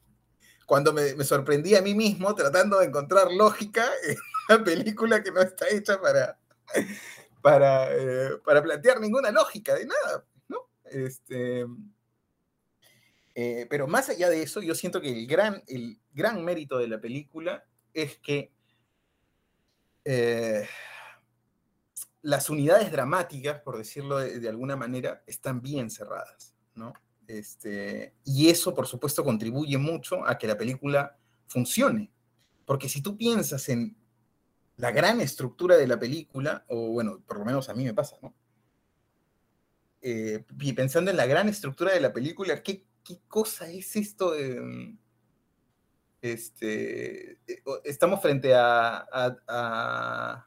[0.67, 4.17] cuando me, me, sorprendí a mí mismo tratando de encontrar lógica en
[4.49, 6.39] una película que no está hecha para,
[7.43, 10.25] para, eh, para plantear ninguna lógica de nada.
[10.91, 11.65] Este,
[13.35, 16.89] eh, pero más allá de eso, yo siento que el gran, el gran mérito de
[16.89, 18.53] la película es que
[20.05, 20.67] eh,
[22.23, 26.93] las unidades dramáticas, por decirlo de, de alguna manera, están bien cerradas, ¿no?
[27.29, 32.11] Este, y eso, por supuesto, contribuye mucho a que la película funcione.
[32.65, 33.97] Porque si tú piensas en
[34.77, 38.17] la gran estructura de la película, o bueno, por lo menos a mí me pasa,
[38.23, 38.35] ¿no?
[40.01, 44.35] Eh, y pensando en la gran estructura de la película, ¿qué, qué cosa es esto.
[46.21, 50.47] Este, eh, estamos frente a, a,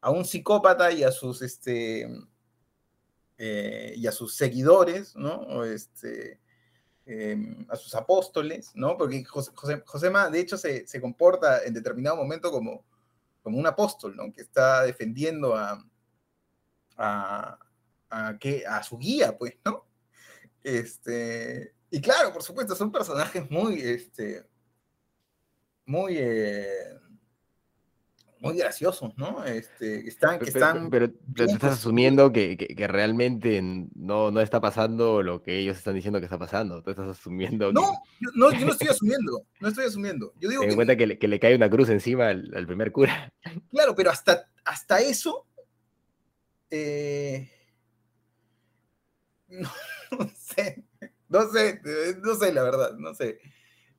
[0.00, 2.08] a, un psicópata y a sus este,
[3.36, 5.64] eh, y a sus seguidores, ¿no?
[5.64, 6.40] este,
[7.04, 8.96] em, a sus apóstoles, ¿no?
[8.96, 9.52] Porque José,
[9.84, 12.86] Josema, de hecho, se, se, comporta en determinado momento como,
[13.42, 14.32] como un apóstol, ¿no?
[14.32, 15.84] Que está defendiendo a,
[16.96, 17.58] a,
[18.10, 18.38] a,
[18.68, 19.86] a su guía, pues, ¿no?
[20.62, 24.44] Este, y claro, por supuesto, son personajes muy, este,
[25.86, 26.98] muy, eh,
[28.40, 29.44] muy graciosos, ¿no?
[29.44, 35.22] Este, están, que están pero, pero, estás asumiendo que, que, realmente no, no está pasando
[35.22, 36.82] lo que ellos están diciendo que está pasando.
[36.82, 37.72] Tú estás asumiendo.
[37.72, 39.46] No, yo, no, yo no estoy asumiendo.
[39.60, 40.32] No estoy asumiendo.
[40.40, 42.66] Yo digo Ten en cuenta que le, que le, cae una cruz encima al, al,
[42.66, 43.32] primer cura.
[43.70, 45.46] Claro, pero hasta, hasta eso.
[46.70, 47.48] Eh,
[49.60, 49.70] no,
[50.18, 50.84] no, sé.
[51.28, 51.80] No sé,
[52.22, 53.38] no sé, la verdad, no sé.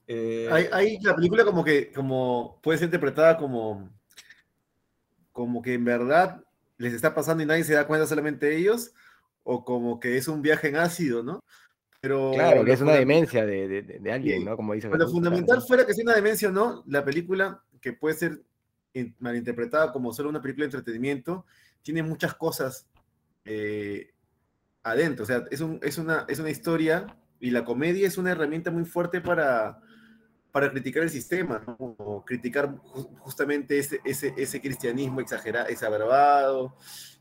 [0.07, 3.91] Eh, hay, hay, la película como que como puede ser interpretada como
[5.33, 6.41] como que en verdad
[6.77, 8.93] les está pasando y nadie se da cuenta solamente ellos,
[9.43, 11.43] o como que es un viaje en ácido, ¿no?
[11.99, 14.55] Pero claro, que es una demencia de, de, alguien, ¿no?
[14.55, 14.87] Como dice.
[14.87, 18.41] Pero lo fundamental fuera que sea una demencia o no, la película, que puede ser
[19.19, 21.45] malinterpretada como solo una película de entretenimiento,
[21.81, 22.87] tiene muchas cosas
[23.45, 24.11] eh,
[24.91, 25.23] adentro.
[25.23, 28.71] O sea, es, un, es, una, es una historia y la comedia es una herramienta
[28.71, 29.79] muy fuerte para,
[30.51, 32.23] para criticar el sistema, ¿no?
[32.25, 32.75] criticar
[33.19, 36.75] justamente ese, ese, ese cristianismo exagerado, exagerado,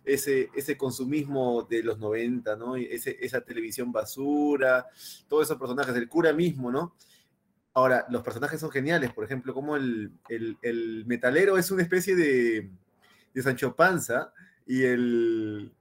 [0.05, 2.76] ese, ese consumismo de los 90, ¿no?
[2.76, 4.87] Ese, esa televisión basura,
[5.29, 6.94] todos esos personajes, el cura mismo, ¿no?
[7.74, 12.14] Ahora, los personajes son geniales, por ejemplo, como el, el, el metalero es una especie
[12.14, 12.70] de,
[13.35, 14.33] de Sancho Panza
[14.66, 15.74] y el,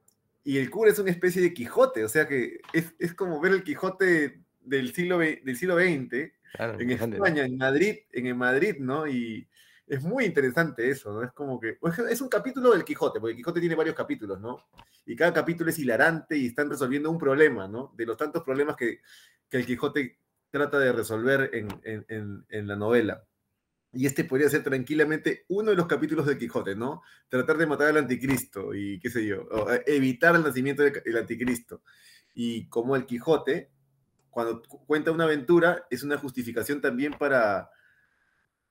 [0.46, 3.52] y el cura es una especie de Quijote, o sea que es, es como ver
[3.52, 6.32] el Quijote del siglo, del siglo XX
[6.80, 9.08] en España, en Madrid, en Madrid, ¿no?
[9.08, 9.48] Y
[9.88, 11.24] es muy interesante eso, ¿no?
[11.24, 11.80] Es como que,
[12.10, 14.68] es un capítulo del Quijote, porque el Quijote tiene varios capítulos, ¿no?
[15.08, 17.92] Y cada capítulo es hilarante y están resolviendo un problema, ¿no?
[17.98, 19.00] De los tantos problemas que,
[19.50, 20.20] que el Quijote
[20.52, 23.24] trata de resolver en, en, en, la novela.
[23.96, 27.02] Y este podría ser tranquilamente uno de los capítulos del Quijote, ¿no?
[27.30, 31.82] Tratar de matar al anticristo y qué sé yo, eh, evitar el nacimiento del anticristo.
[32.34, 33.72] Y como el Quijote
[34.36, 37.72] cuando cuenta una aventura, es una justificación también para,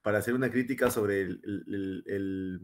[0.03, 2.61] para hacer una crítica sobre el,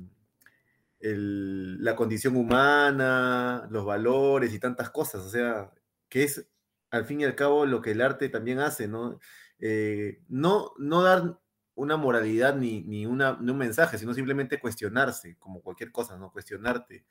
[1.00, 5.22] la condición humana, los valores y tantas cosas.
[5.22, 5.72] O sea,
[6.10, 6.46] que es
[6.90, 9.18] al fin y al cabo lo que el arte también hace, ¿no?
[9.60, 11.40] Eh, no, no dar
[11.80, 16.30] una moralidad ni, ni, una, ni un mensaje, sino simplemente cuestionarse, como cualquier cosa, ¿no?
[16.30, 17.04] Cuestionarte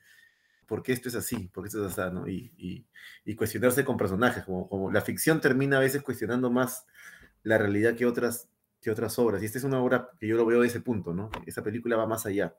[0.66, 2.28] por qué esto es así, por qué esto es así, ¿no?
[2.28, 2.86] Y,
[3.24, 6.86] y, cuestionarse con personajes, como, como, la ficción termina a veces cuestionando más
[7.42, 8.48] la realidad que otras,
[8.80, 9.42] que otras obras.
[9.42, 11.30] Y esta es una obra que yo lo veo de ese punto, ¿no?
[11.46, 12.54] Esa película va más allá.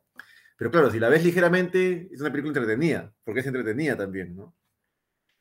[0.58, 4.54] Pero claro, si la ves ligeramente, es una película entretenida, porque es entretenida también, ¿no?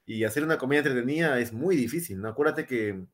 [0.07, 2.29] Y hacer una comedia entretenida es muy difícil, ¿no?
[2.29, 3.05] Acuérdate que,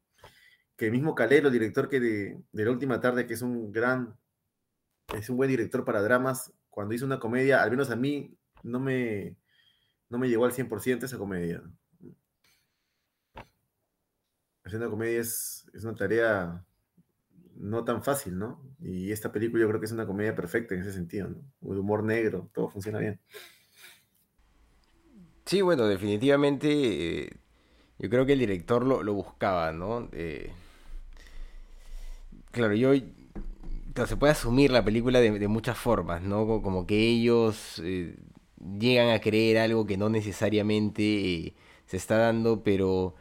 [0.76, 3.72] que el mismo Calero, el director que de, de, La Última Tarde, que es un
[3.72, 4.16] gran,
[5.14, 8.78] es un buen director para dramas, cuando hizo una comedia, al menos a mí, no
[8.80, 9.36] me,
[10.10, 11.62] no me llegó al 100% esa comedia.
[14.64, 16.64] Hacer una comedia es, es una tarea
[17.54, 18.62] no tan fácil, ¿no?
[18.80, 21.42] Y esta película yo creo que es una comedia perfecta en ese sentido, ¿no?
[21.60, 23.20] Un humor negro, todo funciona bien.
[25.46, 27.36] Sí, bueno, definitivamente eh,
[27.98, 30.08] yo creo que el director lo, lo buscaba, ¿no?
[30.12, 30.52] Eh,
[32.56, 32.92] claro, yo...
[34.06, 36.46] se puede asumir la película de, muchas formas, ¿no?
[36.62, 38.16] Como que ellos eh,
[38.78, 41.54] llegan a creer algo que no necesariamente eh,
[41.86, 43.14] se está dando, pero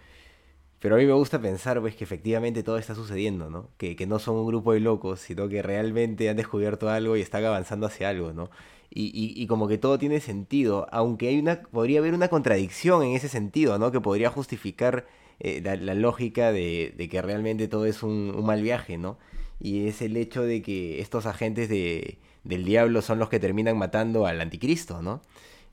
[0.80, 3.70] pero a mí me gusta pensar pues que efectivamente todo está sucediendo, ¿no?
[3.78, 7.22] Que, que no son un grupo de locos, sino que realmente han descubierto algo y
[7.22, 8.52] están avanzando hacia algo, ¿no?
[8.92, 13.04] Y, y, y, como que todo tiene sentido, aunque hay una, podría haber una contradicción
[13.04, 13.92] en ese sentido, ¿no?
[13.92, 15.08] Que podría justificar
[15.40, 19.18] eh, la, lógica de, que realmente todo es un, un, mal viaje, ¿no?
[19.60, 23.78] Y es el hecho de que estos agentes de, del diablo son los que terminan
[23.78, 25.22] matando al anticristo, ¿no?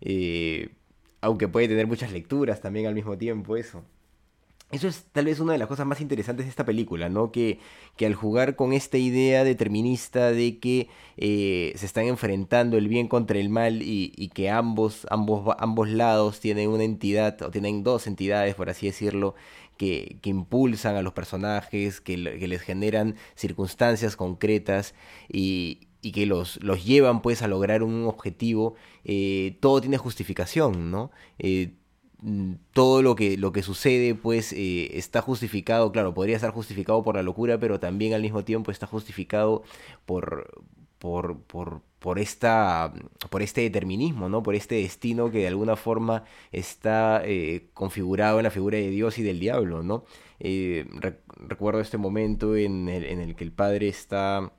[0.01, 0.71] Eh,
[1.21, 3.85] aunque puede tener muchas lecturas también al mismo tiempo eso.
[4.73, 7.31] Eso es tal vez una de las cosas más interesantes de esta película, ¿no?
[7.31, 7.61] Que,
[7.97, 13.07] que al jugar con esta idea determinista de que eh, se están enfrentando el bien
[13.07, 17.83] contra el mal y, y, que ambos, ambos, ambos lados tienen una entidad, o tienen
[17.83, 19.35] dos entidades, por así decirlo,
[19.77, 24.95] que, que impulsan a los personajes, que, que, les generan circunstancias concretas
[25.31, 30.91] y, y que los, los llevan pues a lograr un objetivo, eh, todo tiene justificación,
[30.91, 31.11] ¿no?
[31.39, 31.75] Eh,
[32.73, 37.17] todo lo que, lo que sucede pues eh, está justificado, claro, podría estar justificado por
[37.17, 39.63] la locura, pero también al mismo tiempo está justificado
[40.07, 40.65] por,
[41.03, 42.93] por, por, por, esta,
[43.29, 44.43] por este determinismo, ¿no?
[44.45, 49.19] por este destino que de alguna forma está eh, configurado en la figura de Dios
[49.19, 49.83] y del diablo.
[49.83, 50.05] ¿no?
[50.39, 54.53] Eh, rec recuerdo este momento en el, en el, que el padre está,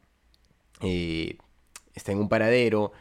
[0.81, 1.37] eh,
[1.95, 2.91] está en un paradero,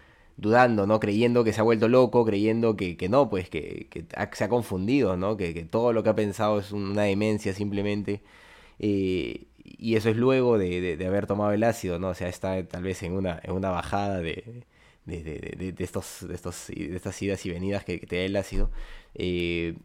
[0.42, 1.00] dudando, ¿no?
[1.00, 4.48] Creyendo que se ha vuelto loco, creyendo que, que no, pues que, que, se ha
[4.48, 5.36] confundido, ¿no?
[5.36, 8.22] Que, que, todo lo que ha pensado es una demencia simplemente.
[8.78, 12.08] Eh, y eso es luego de, de, haber tomado el ácido, ¿no?
[12.10, 14.64] O sea, está tal vez en una, en una bajada de,
[15.06, 18.70] de, estos, estos, de estas idas y venidas que, te da el ácido.
[19.14, 19.76] Eh,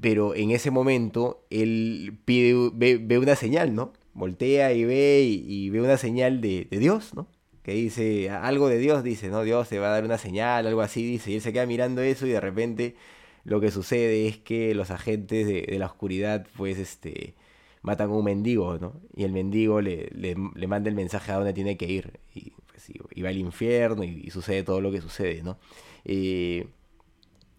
[0.00, 3.92] pero en ese momento él pide, ve, ve, una señal, ¿no?
[4.14, 7.28] Voltea y ve y, y ve una señal de, de Dios, ¿no?
[7.66, 9.42] Que dice algo de Dios, dice, ¿no?
[9.42, 12.00] Dios te va a dar una señal, algo así, dice, y él se queda mirando
[12.00, 12.94] eso y de repente
[13.42, 17.34] lo que sucede es que los agentes de, la oscuridad, pues, este,
[17.82, 18.92] matan a un mendigo, ¿no?
[19.16, 20.36] Y el mendigo le, le,
[20.68, 22.88] manda el mensaje a dónde tiene que ir, y, pues,
[23.24, 25.58] va al infierno y, y, sucede todo lo que sucede, ¿no?
[26.04, 26.68] Eh,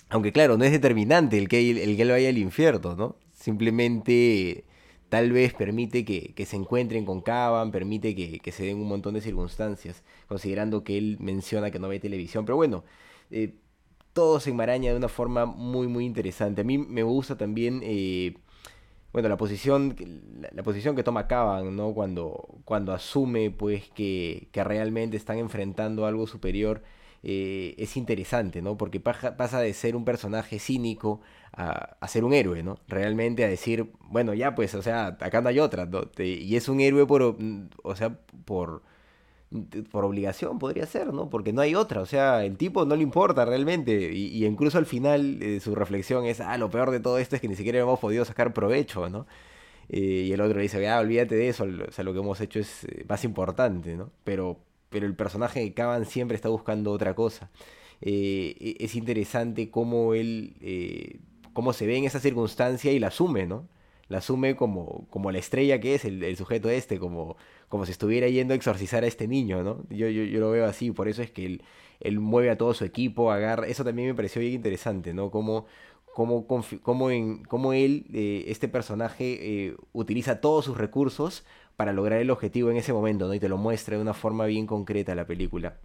[0.08, 3.18] aunque claro, no es determinante el que, el que él vaya al infierno, ¿no?
[3.34, 4.64] Simplemente
[5.10, 8.88] tal vez permite que, que, se encuentren con Caban, permite que, que, se den un
[8.88, 12.46] montón de circunstancias, considerando que él menciona que no ve televisión.
[12.46, 12.84] Pero bueno,
[13.32, 13.56] eh,
[14.14, 16.62] todo se enmaraña de una forma muy, muy interesante.
[16.62, 18.36] A mí me gusta también, eh,
[19.14, 19.96] bueno, la posición,
[20.54, 21.94] la, posición que toma Caban, ¿no?
[21.94, 26.84] Cuando, cuando asume, pues, que, que realmente están enfrentando algo superior.
[27.24, 28.78] Eh, es interesante, ¿no?
[28.78, 32.80] Porque pasa de ser un personaje cínico a, a, ser un héroe, ¿no?
[32.88, 36.04] Realmente a decir, bueno, ya pues, o sea, acá no hay otra, ¿no?
[36.18, 37.38] y es un héroe por,
[37.84, 38.84] o sea, por,
[39.92, 41.30] por obligación podría ser, ¿no?
[41.30, 44.86] Porque no hay otra, o sea, el tipo no le importa realmente, y, incluso al
[44.86, 47.80] final eh, su reflexión es, ah, lo peor de todo esto es que ni siquiera
[47.80, 49.26] hemos podido sacar provecho, ¿no?
[49.90, 52.60] Eh, y el otro dice, ah, olvídate de eso, o sea, lo que hemos hecho
[52.60, 54.12] es más importante, ¿no?
[54.24, 57.50] Pero, pero el personaje de Caban siempre está buscando otra cosa.
[58.02, 61.20] Eh, es interesante cómo él eh,
[61.54, 63.68] cómo se ve en esa circunstancia y la asume, ¿no?
[64.10, 67.36] La asume como, como la estrella que es el, sujeto este, como,
[67.68, 69.84] como si estuviera yendo a exorcizar a este niño, ¿no?
[69.90, 71.64] Yo, yo, yo lo veo así, por eso es que él,
[72.00, 75.32] él, mueve a todo su equipo, agarra, eso también me pareció bien interesante, ¿no?
[75.32, 75.66] Como,
[76.14, 81.44] como, como, en, como él, eh, este personaje, utiliza todos sus recursos
[81.78, 83.36] para lograr el objetivo en ese momento, ¿no?
[83.36, 85.80] Y te lo muestra de una forma bien concreta la película.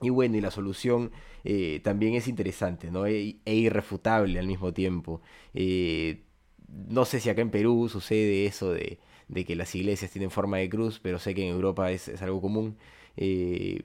[0.00, 1.12] Y bueno, y la solución
[1.44, 3.06] eh, también es interesante, ¿no?
[3.06, 5.20] E, e, irrefutable al mismo tiempo.
[5.54, 6.24] Eh,
[6.68, 8.98] no sé si acá en Perú sucede eso de,
[9.46, 12.78] que las iglesias tienen forma de cruz, pero sé que en Europa es, algo común.
[13.16, 13.82] Eh,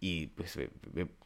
[0.00, 0.56] y pues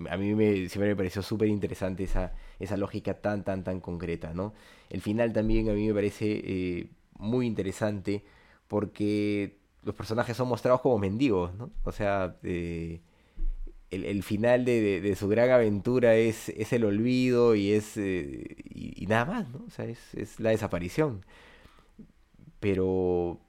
[0.09, 4.33] a mí me, siempre me pareció súper interesante esa, esa lógica tan, tan, tan concreta,
[4.33, 4.55] ¿no?
[4.89, 6.89] El final también a mí me parece
[7.19, 8.25] muy interesante
[8.69, 11.71] porque los personajes son mostrados como mendigos, ¿no?
[11.85, 13.01] O sea, eh,
[13.91, 19.25] el, final de, su gran aventura es, es el olvido y es eh, y, nada
[19.25, 19.65] más, ¿no?
[19.67, 21.25] O sea, es, la desaparición.
[22.61, 23.41] Pero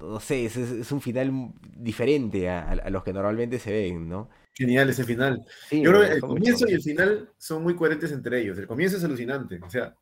[0.00, 4.30] no sé, es, un final diferente a, los que normalmente se ven, ¿no?
[4.54, 5.44] Genial ese final.
[5.70, 8.56] Yo creo que el comienzo y el final son muy coherentes entre ellos.
[8.56, 9.60] El comienzo es alucinante.
[9.62, 9.94] O sea,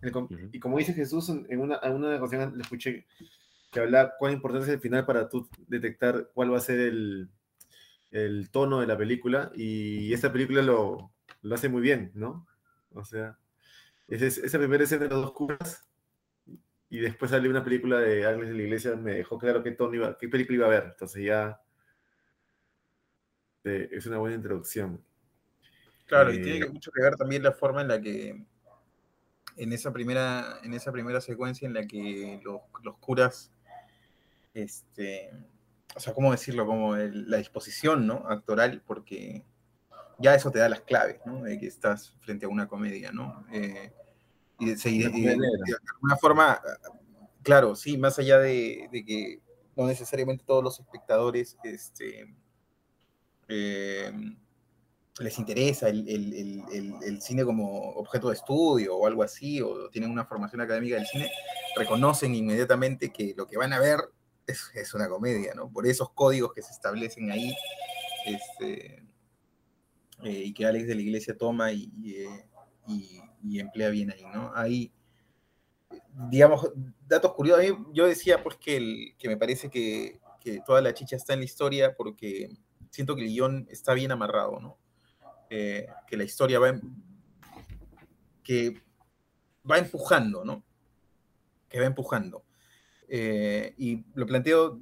[0.52, 3.04] y como dice Jesús, en una, en una ocasión le escuché
[3.74, 7.28] que habla cuán importante es el final para tú detectar cuál va a ser el,
[8.12, 12.46] el tono de la película y esta película lo, lo hace muy bien, ¿no?
[12.92, 13.36] O sea,
[14.06, 15.84] esa primera escena de los dos curas
[16.88, 19.94] y después sale una película de Ángeles de la Iglesia, me dejó claro qué, tono
[19.94, 20.84] iba, qué película iba a ver.
[20.84, 21.60] Entonces ya
[23.64, 25.04] eh, es una buena introducción.
[26.06, 28.46] Claro, y tiene eh, mucho que ver también la forma en la que
[29.56, 33.53] en esa primera, en esa primera secuencia en la que los, los curas
[34.54, 35.30] este,
[35.94, 36.66] o sea, ¿cómo decirlo?
[36.66, 38.24] Como la disposición, ¿no?
[38.28, 39.44] Actoral, porque
[40.18, 41.42] ya eso te da las claves, ¿no?
[41.42, 43.44] De que estás frente a una comedia, ¿no?
[43.52, 43.92] Eh,
[44.58, 45.36] y, de,
[45.94, 46.60] alguna forma,
[47.42, 49.40] claro, sí, más allá de, que
[49.76, 52.32] no necesariamente todos los espectadores este,
[53.48, 54.12] eh,
[55.18, 60.24] les interesa el, el, cine como objeto de estudio o algo así, o tienen una
[60.24, 61.30] formación académica del cine,
[61.76, 63.98] reconocen inmediatamente que lo que van a ver
[64.46, 65.70] es, una comedia, ¿no?
[65.70, 67.54] Por esos códigos que se establecen ahí
[68.26, 69.04] este,
[70.22, 74.52] eh, y que Alex de la Iglesia toma y, eh, emplea bien ahí, ¿no?
[74.54, 74.92] Ahí,
[76.28, 76.70] digamos,
[77.06, 77.78] datos curiosos.
[77.92, 80.20] yo decía, pues, que, que me parece que,
[80.66, 82.50] toda la chicha está en la historia porque
[82.90, 84.78] siento que el guion está bien amarrado, ¿no?
[85.48, 86.78] Eh, que la historia va,
[88.42, 88.82] que
[89.68, 90.62] va empujando, ¿no?
[91.66, 92.43] Que va empujando.
[93.08, 94.80] Eh, y lo planteo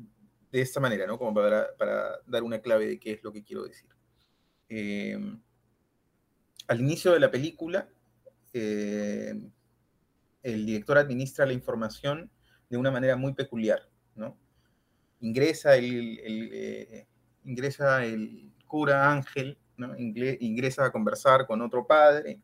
[0.50, 1.18] de esta manera, ¿no?
[1.18, 1.68] Como para,
[2.26, 3.88] dar una clave de qué es lo que quiero decir.
[4.68, 5.18] Eh,
[6.68, 7.88] al inicio de la película,
[8.52, 9.35] eh,
[10.42, 12.30] el director administra la información
[12.68, 14.38] de una manera muy peculiar, ¿no?
[15.20, 17.06] Ingresa el,
[17.44, 19.96] ingresa el cura Ángel, ¿no?
[19.98, 22.40] Ingresa a conversar con otro padre,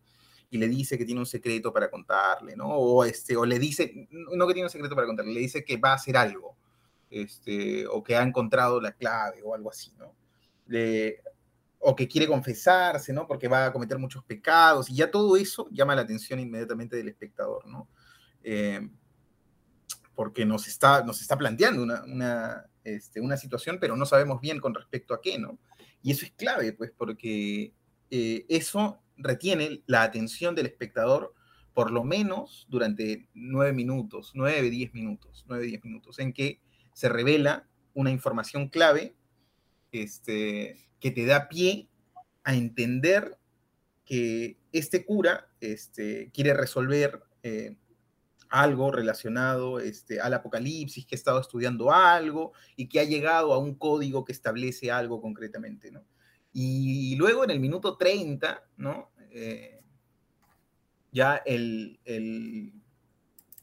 [0.51, 2.69] y le dice que tiene un secreto para contarle, ¿no?
[2.69, 5.77] O, este, o le dice, no que tiene un secreto para contarle, le dice que
[5.77, 6.57] va a hacer algo,
[7.11, 10.15] este, o que ha encontrado la clave o algo así, ¿no?
[11.81, 13.27] o que quiere confesarse, ¿no?
[13.27, 17.09] Porque va a cometer muchos pecados, y ya todo eso llama la atención inmediatamente del
[17.09, 17.89] espectador, ¿no?
[18.43, 18.89] Eh,
[20.15, 24.59] porque nos está, nos está planteando una, una, este, una situación, pero no sabemos bien
[24.61, 25.59] con respecto a qué, ¿no?
[26.03, 27.73] Y eso es clave, pues, porque
[28.11, 31.35] eh, eso retiene la atención del espectador
[31.75, 36.61] por lo menos durante nueve minutos, nueve, diez minutos, nueve, diez minutos, en que
[36.93, 39.15] se revela una información clave
[39.93, 41.89] este, que te da pie
[42.43, 43.39] a entender
[44.05, 47.77] que este cura este, quiere resolver eh,
[48.49, 53.59] algo relacionado este, al apocalipsis, que ha estado estudiando algo y que ha llegado a
[53.59, 56.05] un código que establece algo concretamente, ¿no?
[56.53, 59.11] Y luego en el minuto 30, ¿no?
[59.31, 59.81] Eh,
[61.13, 61.99] ya el,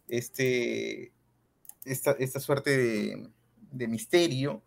[0.07, 1.13] este,
[1.83, 3.31] esta, suerte
[3.71, 4.63] de, misterio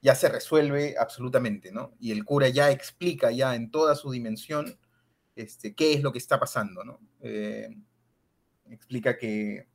[0.00, 1.94] ya se resuelve absolutamente, ¿no?
[1.98, 4.78] Y el cura ya explica ya en toda su dimensión
[5.34, 7.00] este, qué es lo que está pasando, ¿no?
[7.20, 7.68] Eh,
[8.70, 9.66] explica que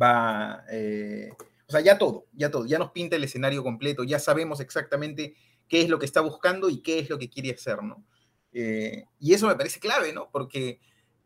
[0.00, 1.30] va, eh,
[1.66, 5.34] o sea, ya todo, ya todo, ya nos pinta el escenario completo, ya sabemos exactamente
[5.70, 8.04] qué es lo que está buscando y qué es lo que quiere hacer, ¿no?
[8.52, 10.28] Eh, y eso me parece clave, ¿no?
[10.30, 10.80] Porque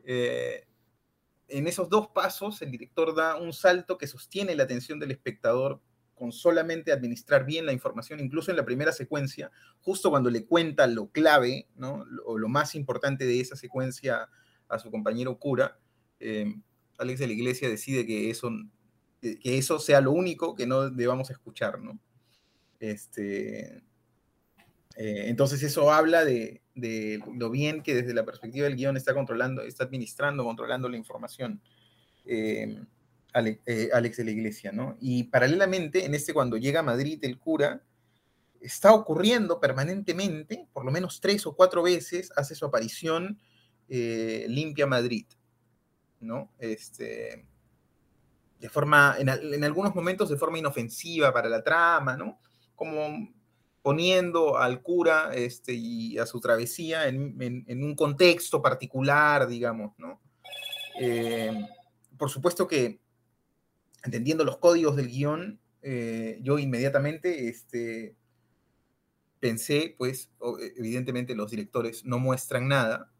[0.04, 0.66] eh,
[1.48, 5.80] en esos dos pasos el director da un salto que sostiene la atención del espectador
[6.14, 10.86] con solamente administrar bien la información, incluso en la primera secuencia, justo cuando le cuenta
[10.86, 12.04] lo clave, ¿no?
[12.26, 14.28] O lo más importante de esa secuencia
[14.68, 15.78] a su compañero cura,
[16.20, 16.54] eh,
[16.98, 18.50] Alex de la Iglesia decide que eso,
[19.20, 21.98] que eso sea lo único que no debamos escuchar, ¿no?
[22.78, 23.82] Este,
[24.96, 26.62] eh, entonces eso habla de,
[27.34, 31.60] lo bien que desde la perspectiva del guion está controlando, está administrando, controlando la información
[32.24, 32.80] eh,
[33.66, 34.96] eh, Alex de la Iglesia, ¿no?
[35.00, 37.82] Y paralelamente, en este cuando llega a Madrid el cura,
[38.60, 43.38] está ocurriendo permanentemente, por lo menos tres o cuatro veces, hace su aparición
[43.86, 45.26] Limpia Madrid,
[46.20, 46.52] ¿no?
[46.58, 47.46] Este,
[48.58, 52.40] de forma, en, en algunos momentos de forma inofensiva para la trama, ¿no?
[52.74, 53.28] Como
[53.84, 60.22] poniendo al cura este, y a su travesía en, un contexto particular, digamos, ¿no?
[60.98, 61.52] Eh,
[62.16, 62.98] por supuesto que,
[64.02, 68.16] entendiendo los códigos del guion, eh, yo inmediatamente este,
[69.38, 70.30] pensé, pues,
[70.78, 73.12] evidentemente los directores no muestran nada,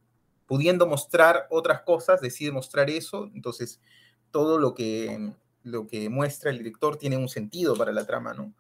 [0.47, 3.83] pudiendo mostrar otras cosas, decide mostrar eso, entonces
[4.31, 8.55] todo lo que, lo que muestra el director tiene un sentido para la trama, ¿no?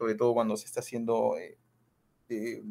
[0.00, 1.58] Sobre todo cuando se está haciendo eh,
[2.30, 2.62] eh,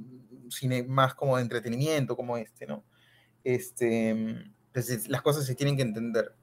[0.49, 2.83] cine más como de entretenimiento, como este, ¿no?
[3.43, 6.33] Este, entonces las cosas se tienen que entender.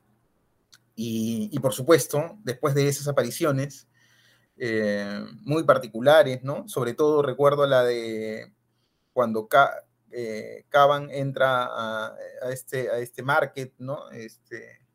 [0.94, 3.88] Y, por supuesto, después de esas apariciones,
[4.58, 6.68] eh, muy particulares, ¿no?
[6.68, 8.52] Sobre todo recuerdo la de
[9.12, 9.48] cuando
[10.12, 12.16] eh, Caban entra a,
[12.52, 14.08] este, a este market, ¿no?
[14.12, 14.86] Este,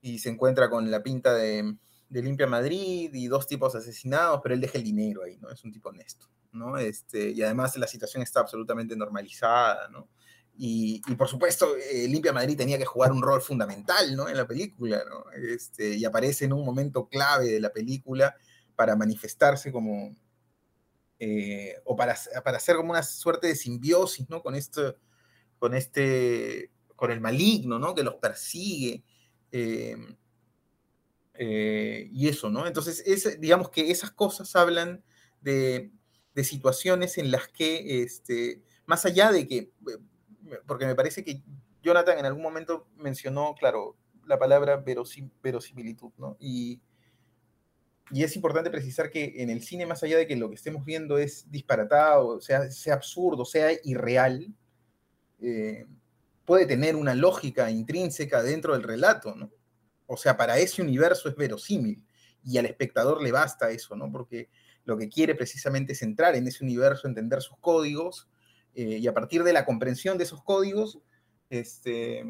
[0.00, 1.76] y se encuentra con la pinta de,
[2.20, 5.48] Limpia Madrid y dos tipos asesinados, pero él deja el dinero ahí, ¿no?
[5.50, 6.76] Es un tipo honesto, ¿no?
[6.76, 10.08] Este, y además la situación está absolutamente normalizada, ¿no?
[10.54, 14.28] Y, por supuesto, eh, Limpia Madrid tenía que jugar un rol fundamental ¿no?
[14.28, 15.30] en la película, ¿no?
[15.32, 18.36] Este, y aparece en un momento clave de la película
[18.76, 20.14] para manifestarse como,
[21.18, 24.42] eh, o para, para hacer como una suerte de simbiosis ¿no?
[24.42, 24.96] con, esto,
[25.58, 27.94] con, este, con el maligno ¿no?
[27.94, 29.02] que los persigue.
[29.50, 29.96] Eh,
[31.38, 32.66] y eso, ¿no?
[32.66, 35.02] Entonces, es, digamos que esas cosas hablan
[35.40, 35.90] de,
[36.34, 39.72] de situaciones en las que, este, más allá de que
[40.66, 41.42] porque me parece que
[41.82, 44.76] Jonathan en algún momento mencionó, claro, la palabra
[45.42, 46.36] verosimilitud, ¿no?
[46.38, 46.80] Y,
[48.10, 50.84] y es importante precisar que en el cine, más allá de que lo que estemos
[50.84, 54.54] viendo es disparatado, sea, sea absurdo, sea irreal,
[55.40, 55.86] eh,
[56.44, 59.50] puede tener una lógica intrínseca dentro del relato, ¿no?
[60.12, 62.04] O sea, para ese universo es verosímil
[62.44, 64.12] y al espectador le basta eso, ¿no?
[64.12, 64.50] Porque
[64.84, 68.28] lo que quiere precisamente es entrar en ese universo, entender sus códigos
[68.74, 70.98] eh, y a partir de la comprensión de esos códigos,
[71.48, 72.24] este,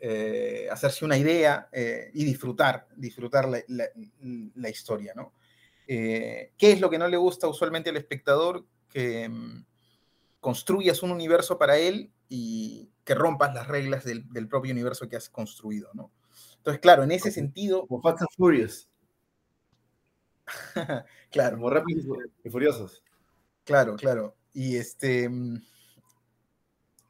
[0.00, 5.32] eh, hacerse una idea eh, y disfrutar, disfrutar la, historia, ¿no?
[5.86, 8.64] ¿Qué es lo que no le gusta usualmente al espectador?
[8.88, 9.64] Que mm,
[10.38, 15.28] construyas un universo para él y que rompas las reglas del, propio universo que has
[15.28, 16.12] construido, ¿no?
[16.58, 17.86] Entonces, claro, en ese sentido...
[17.86, 18.88] Como Fast and Furious.
[21.30, 21.56] claro.
[21.56, 22.04] Como Rápidos
[22.44, 23.02] y Furiosos.
[23.64, 24.36] Claro, claro.
[24.52, 25.28] Y este.
[25.28, 25.62] Mm,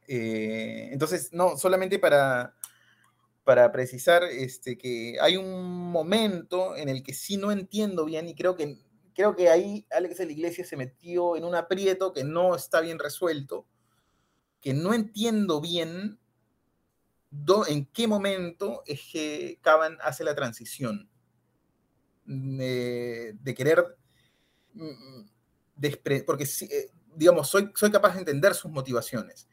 [0.07, 2.55] eh, entonces, no, solamente para,
[3.43, 8.35] para precisar este, que hay un momento en el que sí no entiendo bien y
[8.35, 8.77] creo que,
[9.13, 12.81] creo que ahí Alex de la Iglesia se metió en un aprieto que no está
[12.81, 13.67] bien resuelto,
[14.61, 16.19] que no entiendo bien
[17.67, 21.09] en qué momento es que Caban hace la transición
[22.25, 23.83] de, de querer,
[24.73, 25.29] mm, mm,
[26.25, 29.47] porque eh, digamos, soy, soy capaz de entender sus motivaciones,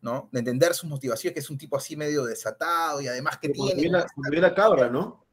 [0.00, 0.28] ¿no?
[0.32, 3.90] De entender sus motivaciones, que es un tipo así medio desatado y además que tiene...
[3.90, 5.24] Cuando ve la cabra, ¿no?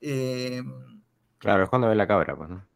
[0.00, 0.62] Eh,
[1.38, 2.66] claro, es cuando ve la cabra, pues, ¿no?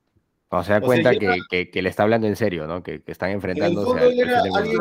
[0.48, 2.82] Cuando se da cuenta que, que, le está hablando en serio, ¿no?
[2.82, 3.90] Que, que están enfrentándose.
[3.90, 4.78] En el fondo era alguien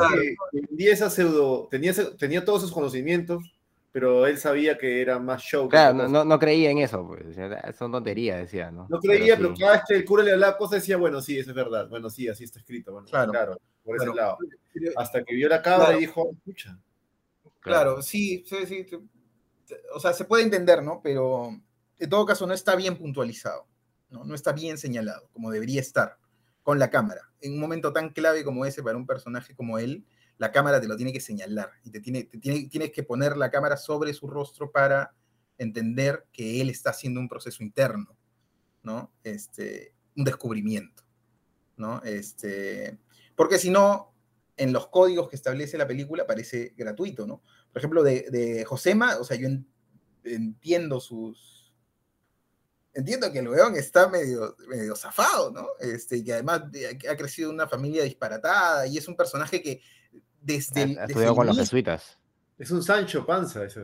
[0.52, 3.44] que tenía esa pseudo, tenía, tenía todos esos conocimientos,
[3.92, 5.68] pero él sabía que era más show.
[5.68, 7.36] Claro, no, no, creía en eso, pues,
[7.78, 8.88] son tonterías, decía, ¿no?
[8.90, 11.50] No creía, pero, cada vez que el cura le hablaba cosas decía, bueno, sí, eso
[11.50, 14.38] es verdad, bueno, sí, así está escrito, bueno, claro, por ese lado.
[14.96, 16.78] Hasta que vio la cabra y dijo, escucha.
[17.60, 18.86] Claro, sí, sí, sí,
[19.94, 21.02] o sea, se puede entender, ¿no?
[21.04, 21.50] Pero
[21.98, 23.68] en todo caso no está bien puntualizado,
[24.10, 24.24] ¿no?
[24.24, 26.18] No está bien señalado, como debería estar,
[26.64, 27.22] con la cámara.
[27.42, 30.06] En un momento tan clave como ese para un personaje como él,
[30.40, 33.78] la cámara te lo tiene que señalar y te, tiene, tienes que poner la cámara
[33.78, 35.14] sobre su rostro para
[35.58, 38.18] entender que él está haciendo un proceso interno,
[38.82, 39.14] ¿no?
[39.22, 41.04] Este, un descubrimiento,
[41.76, 42.02] ¿no?
[42.04, 42.98] Este,
[43.36, 44.16] porque si no,
[44.56, 47.44] en los códigos que establece la película parece gratuito, ¿no?
[47.74, 49.50] Por ejemplo, de, Josema, o sea, yo
[50.24, 51.76] entiendo sus...
[52.94, 55.68] Entiendo que el weón está medio, medio zafado, ¿no?
[55.80, 56.64] Este, y que además
[57.10, 59.82] ha crecido en una familia disparatada y es un personaje que
[60.42, 62.18] desde el, con los jesuitas.
[62.58, 63.82] Es un Sancho Panza eso.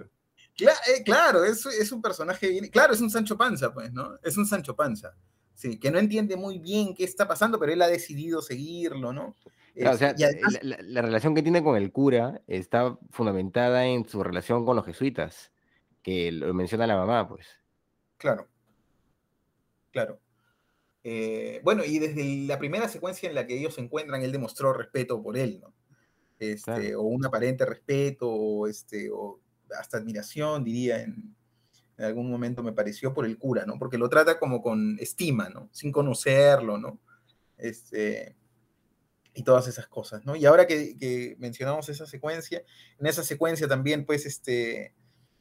[0.57, 4.17] Eh, claro, es, es, un personaje, claro, es un Sancho Panza, pues, ¿no?
[4.23, 5.13] Es un Sancho Panza.
[5.53, 9.35] Sí, que no entiende muy bien qué está pasando, pero él ha decidido seguirlo, ¿no?
[9.77, 10.15] o sea,
[10.61, 15.51] la, relación que tiene con el cura está fundamentada en su relación con los jesuitas,
[16.01, 17.47] que lo menciona la mamá, pues.
[18.17, 18.47] Claro,
[19.91, 20.19] claro.
[21.03, 24.73] Eh, bueno, y desde la primera secuencia en la que ellos se encuentran, él demostró
[24.73, 25.73] respeto por él, ¿no?
[26.39, 29.39] Este, o un aparente respeto, o, este, o
[29.77, 31.35] hasta admiración, diría, en,
[31.97, 33.79] algún momento me pareció por el cura, ¿no?
[33.79, 35.69] Porque lo trata como con estima, ¿no?
[35.71, 36.99] Sin conocerlo, ¿no?
[37.57, 38.35] Este,
[39.33, 40.35] y todas esas cosas, ¿no?
[40.35, 42.63] Y ahora que, mencionamos esa secuencia,
[42.99, 44.93] en esa secuencia también, pues, este,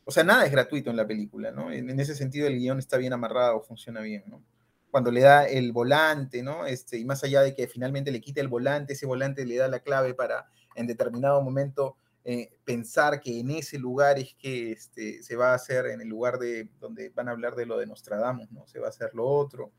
[0.05, 1.72] o sea, nada es gratuito en la película, ¿no?
[1.72, 4.45] En, en, ese sentido el guion está bien amarrado, funciona bien, ¿no?
[4.92, 6.66] Cuando le da el volante, ¿no?
[6.66, 9.66] Este, y más allá de que finalmente le quita el volante, ese volante le da
[9.66, 11.97] la clave para en determinado momento
[12.27, 16.09] eh, pensar que en ese lugar es que este, se va a hacer, en el
[16.09, 18.66] lugar de donde van a hablar de lo de Nostradamus, ¿no?
[18.66, 19.72] Se va a hacer lo otro.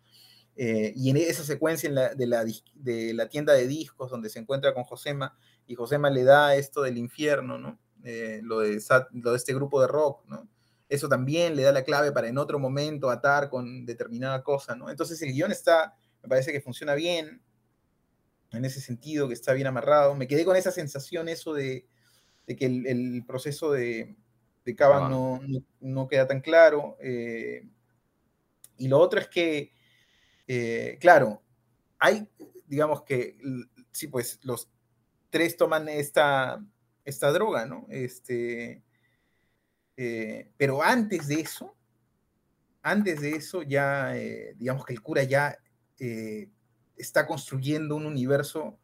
[0.55, 4.73] Eh, y en esa secuencia de, la, de, la, tienda de discos donde se encuentra
[4.73, 5.35] con Josema
[5.67, 7.79] y Josema le da esto del infierno, ¿no?
[8.03, 8.79] Eh, lo, de,
[9.13, 10.47] lo de este grupo de rock, ¿no?
[10.87, 14.91] Eso también le da la clave para en otro momento atar con determinada cosa, ¿no?
[14.91, 17.41] Entonces el guion está, me parece que funciona bien,
[18.51, 20.15] en ese sentido, que está bien amarrado.
[20.15, 21.85] Me quedé con esa sensación, eso de,
[22.47, 24.15] de que el, el, proceso de,
[24.63, 26.97] de Caban no, no, no, queda tan claro.
[26.99, 27.67] Eh,
[28.77, 29.71] y lo otro es que,
[30.47, 31.41] eh, claro,
[31.99, 32.27] hay,
[32.67, 33.37] digamos que,
[33.91, 34.69] sí, pues los
[35.29, 36.63] tres toman esta,
[37.03, 37.85] esta droga, ¿no?
[37.89, 38.83] Este,
[39.97, 41.75] eh, pero antes de eso,
[42.81, 44.13] antes de eso ya,
[44.55, 45.57] digamos que el cura ya
[46.95, 48.77] está construyendo un universo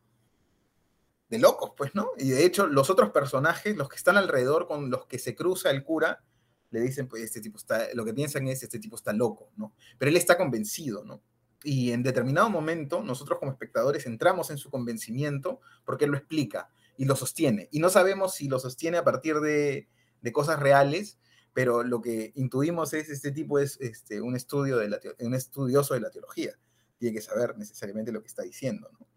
[1.30, 2.10] de locos, pues, ¿no?
[2.18, 5.72] Y de hecho, los otros personajes, los que están alrededor con los que se cruza
[5.72, 6.24] el cura,
[6.72, 9.74] le dicen, pues, este tipo está, lo que piensan es, este tipo está loco, ¿no?
[9.98, 11.22] Pero él está convencido, ¿no?
[11.64, 16.70] Y en determinado momento, nosotros como espectadores entramos en su convencimiento porque él lo explica
[16.98, 17.70] y lo sostiene.
[17.72, 19.88] Y no sabemos si lo sostiene a partir de,
[20.22, 21.20] de cosas reales,
[21.54, 25.94] pero lo que intuimos es, este tipo es este, un, estudio de la, un estudioso
[25.94, 26.58] de la teología.
[27.02, 29.08] Tiene que saber necesariamente lo que está diciendo, ¿no?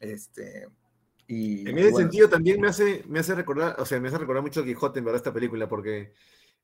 [0.00, 0.66] Este,
[1.28, 4.18] y, en ese bueno, sentido también me hace, me hace recordar, o sea, me hace
[4.18, 6.12] recordar mucho a Quijote en verdad esta película, porque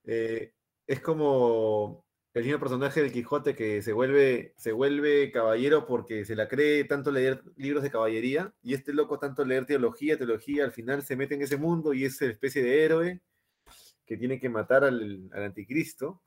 [0.03, 0.55] eh,
[0.89, 2.05] es como
[2.35, 6.83] el mismo personaje del Quijote que se vuelve, se vuelve caballero porque se la cree
[6.83, 11.15] tanto leer libros de caballería, y este loco tanto leer teología, teología, al final se
[11.15, 13.23] mete en ese mundo y es una especie de héroe
[14.05, 16.25] que tiene que matar al, al anticristo.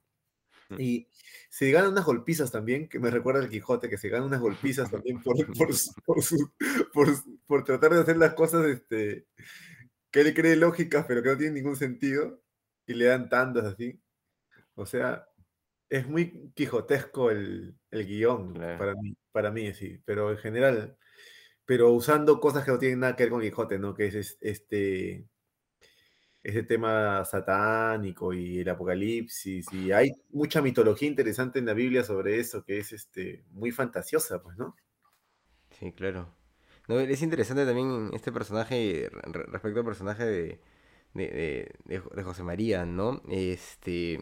[0.78, 1.08] Y
[1.50, 4.92] se ganan unas golpizas también, que me recuerda al Quijote, que se ganan unas golpizas
[4.92, 5.70] también por, por,
[6.06, 9.26] por, su, por, tratar de hacer las cosas este,
[10.12, 12.42] que él cree lógicas, pero que no tienen ningún sentido,
[12.86, 14.00] y le dan tandas así.
[14.76, 15.28] O sea,
[15.90, 18.78] es muy quijotesco el, el guion claro.
[18.78, 20.98] para, mí, para mí, sí, pero en general,
[21.66, 23.94] pero usando cosas que no tienen nada que ver con Quijote, ¿no?
[23.94, 25.28] Que es este
[26.50, 32.40] ese tema satánico y el apocalipsis, y hay mucha mitología interesante en la Biblia sobre
[32.40, 34.76] eso, que es este, muy fantasiosa, pues, ¿no?
[35.72, 36.34] Sí, claro.
[36.88, 40.60] No, es interesante también este personaje, respecto al personaje de,
[41.14, 43.22] de, de, José María, ¿no?
[43.30, 44.20] Este,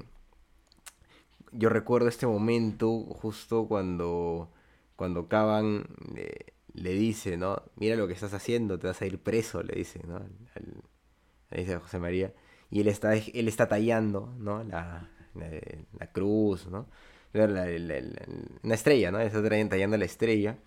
[1.51, 4.51] yo recuerdo este momento justo cuando,
[4.95, 7.63] cuando Caban le, le, dice, ¿no?
[7.75, 10.17] Mira lo que estás haciendo, te vas a ir preso, le dice, ¿no?
[10.17, 10.66] Al,
[11.51, 12.33] dice José María,
[12.69, 14.63] y él está, él está tallando, ¿no?
[14.63, 15.47] La, la,
[15.99, 16.87] la cruz, ¿no?
[17.33, 17.67] La,
[18.63, 19.19] una estrella, ¿no?
[19.19, 20.57] Está tallando la estrella.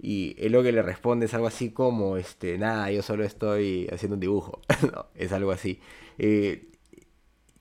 [0.00, 3.88] Y él lo que le responde es algo así como, este, nada, yo solo estoy
[3.92, 4.60] haciendo un dibujo.
[4.92, 5.80] no, es algo así.
[6.18, 6.68] Eh,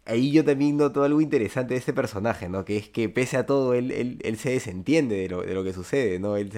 [0.05, 2.65] ahí yo también noto algo interesante de este personaje, ¿no?
[2.65, 5.63] Que es que pese a todo, él, él, él se desentiende de lo, de lo,
[5.63, 6.37] que sucede, ¿no?
[6.37, 6.51] Él,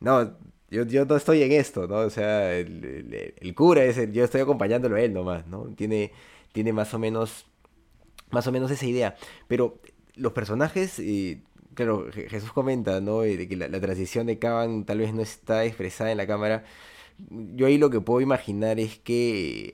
[0.00, 0.36] no,
[0.70, 1.96] yo, yo no estoy en esto, ¿no?
[1.96, 5.64] O sea, el, el, cura es el, yo estoy acompañándolo a él nomás, ¿no?
[5.74, 6.12] Tiene,
[6.52, 7.46] tiene más o menos,
[8.30, 9.16] más o menos esa idea.
[9.46, 9.80] Pero
[10.14, 11.00] los personajes,
[11.74, 13.20] claro, Jesús comenta, ¿no?
[13.20, 16.64] De que la, transición de Caban tal vez no está expresada en la cámara.
[17.30, 19.72] Yo ahí lo que puedo imaginar es que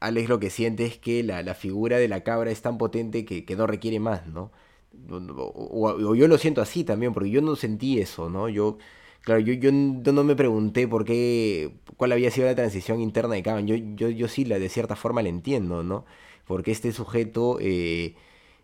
[0.00, 3.24] Alex lo que siente es que la, la figura de la cabra es tan potente
[3.24, 4.52] que, que no requiere más, ¿no?
[5.10, 8.48] O, o, yo lo siento así también, porque yo no sentí eso, ¿no?
[8.48, 8.78] Yo
[9.24, 13.42] Claro, yo, yo, no me pregunté por qué, cuál había sido la transición interna de
[13.42, 13.66] Kagan.
[13.66, 16.04] Yo, yo, yo sí, la, de cierta forma la entiendo, ¿no?
[16.46, 18.16] Porque este sujeto eh,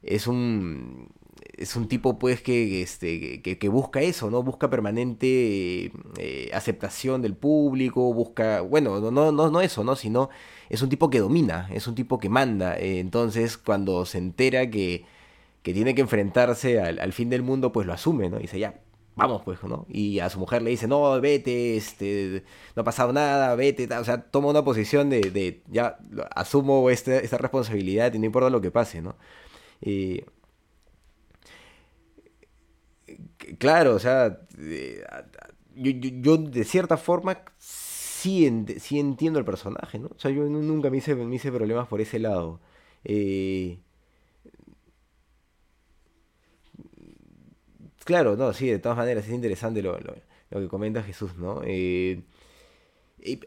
[0.02, 1.08] es un
[1.56, 4.42] es un tipo pues que, este, que, que, busca eso, ¿no?
[4.42, 9.96] Busca permanente eh, aceptación del público, busca, bueno, no, no, no eso, ¿no?
[9.96, 10.30] Sino
[10.70, 12.78] es un tipo que domina, es un tipo que manda.
[12.78, 15.04] Eh, entonces, cuando se entera que,
[15.62, 18.38] que tiene que enfrentarse al, al, fin del mundo, pues lo asume, ¿no?
[18.38, 18.80] Y dice, ya,
[19.20, 19.86] vamos pues, ¿no?
[19.88, 22.44] Y a su mujer le dice, no, vete, este,
[22.74, 25.98] no ha pasado nada, vete, o sea, toma una posición de, de ya
[26.34, 29.16] asumo esta, esta, responsabilidad y no importa lo que pase, ¿no?
[29.80, 30.22] Y,
[33.58, 34.40] claro, o sea,
[35.74, 40.08] yo, yo, de cierta forma sí, en, sí, entiendo el personaje, ¿no?
[40.08, 42.60] O sea, yo nunca me hice, me hice problemas por ese lado.
[43.04, 43.78] Eh,
[48.10, 51.60] Claro, no, sí, de todas maneras es interesante lo, que comenta Jesús, ¿no?
[51.64, 52.24] Eh,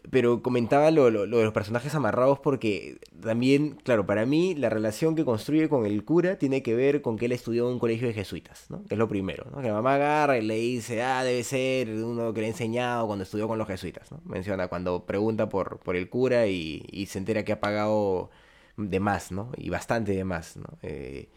[0.10, 5.14] Pero comentaba lo, lo, de los personajes amarrados porque también, claro, para mí la relación
[5.16, 8.08] que construye con el cura tiene que ver con que él estudió en un colegio
[8.08, 8.86] de jesuitas, ¿no?
[8.86, 9.62] Que es lo primero, ¿no?
[9.62, 13.06] Que la mamá agarra y le dice, ah, debe ser uno que le ha enseñado
[13.06, 14.22] cuando estudió con los jesuitas, ¿no?
[14.24, 18.30] Menciona cuando pregunta por, por el cura y, y se entera que ha pagado
[18.78, 19.52] de más, ¿no?
[19.58, 20.78] Y bastante de más, ¿no?
[20.84, 21.28] Eh,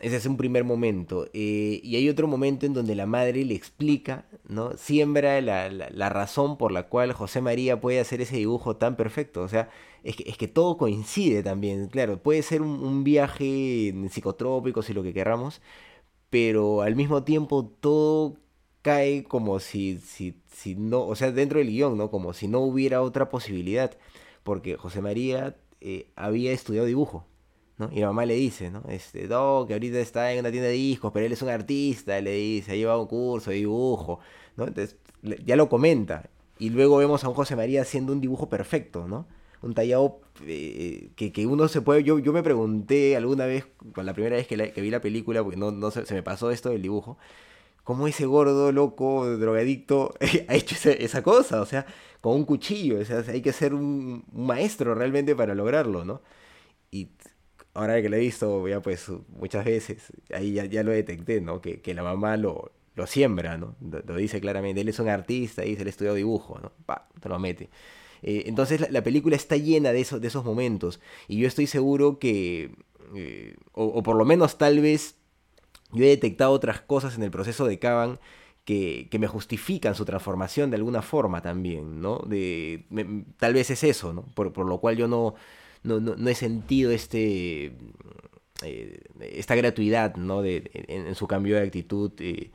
[0.00, 1.26] ese es un primer momento.
[1.32, 4.76] Eh, y hay otro momento en donde la madre le explica, ¿no?
[4.76, 9.42] Siembra la, la, razón por la cual José María puede hacer ese dibujo tan perfecto.
[9.42, 9.70] O sea,
[10.02, 11.88] es que, es que todo coincide también.
[11.88, 15.62] Claro, puede ser un, viaje en psicotrópicos y lo que queramos,
[16.30, 18.36] pero al mismo tiempo todo
[18.82, 22.10] cae como si, si, si no, o sea, dentro del guion, ¿no?
[22.10, 23.96] Como si no hubiera otra posibilidad.
[24.42, 27.26] Porque José María eh, había estudiado dibujo.
[27.78, 27.90] ¿No?
[27.92, 28.82] Y la mamá le dice, ¿no?
[28.88, 32.20] Este, no, que ahorita está en una tienda de discos, pero él es un artista,
[32.20, 34.20] le dice, ha llevado un curso de dibujo,
[34.56, 34.66] ¿no?
[34.66, 34.96] Entonces,
[35.44, 36.30] ya lo comenta.
[36.58, 39.26] Y luego vemos a un José María haciendo un dibujo perfecto, ¿no?
[39.62, 42.04] Un tallado eh, que, que, uno se puede...
[42.04, 45.42] Yo, yo me pregunté alguna vez, con la primera vez que, que vi la película,
[45.42, 47.18] porque no, no se, se, me pasó esto del dibujo,
[47.84, 50.14] cómo ese gordo, loco, drogadicto
[50.48, 51.86] ha hecho esa, cosa, o sea,
[52.20, 56.22] con un cuchillo, o sea, hay que ser un maestro realmente para lograrlo, ¿no?
[57.74, 61.60] Ahora que lo he visto ya pues muchas veces, ahí ya, ya lo detecté, ¿no?
[61.60, 63.74] Que, que, la mamá lo, lo siembra, ¿no?
[63.80, 66.72] Lo, dice claramente, él es un artista, dice, él estudió dibujo, ¿no?
[66.86, 67.70] Pa, te lo mete.
[68.22, 72.18] Eh, entonces la, película está llena de esos, de esos momentos y yo estoy seguro
[72.18, 72.74] que,
[73.14, 75.16] eh, o, por lo menos tal vez,
[75.92, 78.18] yo he detectado otras cosas en el proceso de Caban
[78.64, 82.18] que, que, me justifican su transformación de alguna forma también, ¿no?
[82.20, 82.86] De,
[83.38, 84.22] tal vez es eso, ¿no?
[84.34, 85.34] Por, por lo cual yo no,
[85.84, 87.72] no, no, he sentido este
[88.62, 90.42] eh, esta gratuidad ¿no?
[90.42, 92.12] de, en, su cambio de actitud.
[92.18, 92.50] Eh,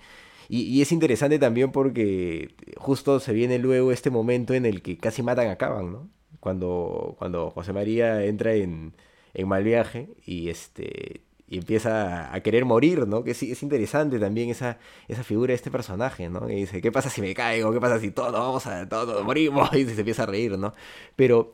[0.49, 5.21] y, es interesante también porque justo se viene luego este momento en el que casi
[5.23, 6.09] matan a Caban, ¿no?
[6.39, 8.93] Cuando, cuando José María entra en,
[9.33, 13.23] en mal viaje y este y empieza a querer morir, ¿no?
[13.23, 14.77] Que sí, es interesante también esa,
[15.07, 16.47] esa figura de este personaje, ¿no?
[16.47, 17.71] Y dice, ¿qué pasa si me caigo?
[17.73, 19.67] ¿Qué pasa si todos vamos a, todos morimos?
[19.73, 20.73] Y se empieza a reír, ¿no?
[21.15, 21.51] Pero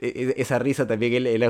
[0.00, 1.42] esa risa también, él,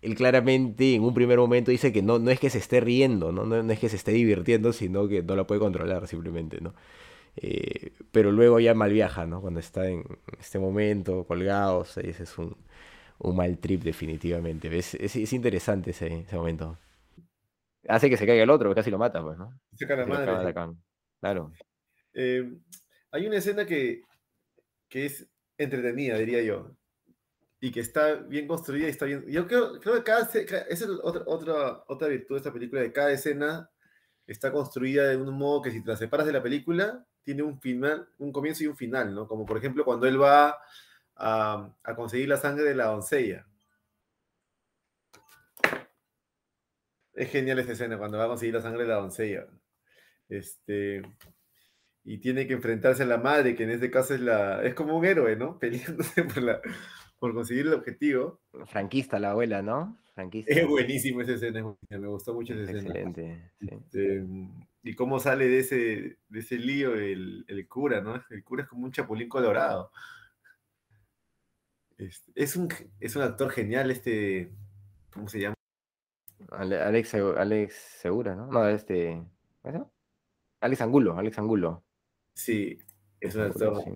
[0.00, 3.32] él, claramente en un primer momento dice que no, no es que se esté riendo,
[3.32, 3.44] ¿no?
[3.44, 6.74] No, es que se esté divirtiendo, sino que no la puede controlar simplemente, ¿no?
[7.36, 9.40] Eh, pero luego ya mal viaja, ¿no?
[9.40, 10.04] Cuando está en
[10.38, 12.56] este momento colgados, ese es un,
[13.18, 14.76] un mal trip definitivamente.
[14.76, 16.78] Es, es, interesante ese, ese, momento.
[17.88, 19.58] Hace que se caiga el otro, casi lo mata, pues, ¿no?
[19.74, 20.54] Se cae la madre.
[21.20, 21.52] Claro.
[22.14, 22.48] Eh,
[23.10, 24.02] hay una escena que,
[24.88, 25.28] que es
[25.58, 26.76] entretenida, diría yo
[27.60, 29.24] y que está bien construida y está bien.
[29.28, 33.12] Yo creo, creo que cada esa es otra, otra, virtud de esta película, de cada
[33.12, 33.70] escena
[34.26, 37.60] está construida de un modo que si te la separas de la película, tiene un
[37.60, 39.26] final, un comienzo y un final, ¿no?
[39.28, 40.58] Como por ejemplo cuando él va
[41.16, 43.46] a, a conseguir la sangre de la doncella.
[47.12, 49.46] Es genial esa escena cuando va a conseguir la sangre de la doncella.
[50.28, 51.02] Este,
[52.04, 54.96] y tiene que enfrentarse a la madre, que en este caso es la es como
[54.96, 55.58] un héroe, ¿no?
[55.60, 56.60] Peleándose por la,
[57.20, 58.40] por conseguir el objetivo.
[58.66, 59.98] Franquista la abuela, ¿no?
[60.14, 60.52] Franquista.
[60.52, 62.80] Es buenísimo esa escena, me gustó mucho esa escena.
[62.80, 63.52] Excelente.
[63.60, 63.68] Sí.
[63.70, 64.26] Este,
[64.82, 68.20] y cómo sale de ese, de ese lío el, el, cura, ¿no?
[68.30, 69.92] El cura es como un chapulín colorado.
[71.98, 72.68] Este, es, un,
[72.98, 74.50] es un actor genial, este.
[75.12, 75.54] ¿Cómo se llama?
[76.50, 78.46] Alex, Alex Segura, ¿no?
[78.46, 79.22] No, este.
[79.62, 79.92] ¿Eso?
[80.60, 81.84] Alex Angulo, Alex Angulo.
[82.34, 82.78] Sí,
[83.20, 83.82] es un actor.
[83.84, 83.90] Sí.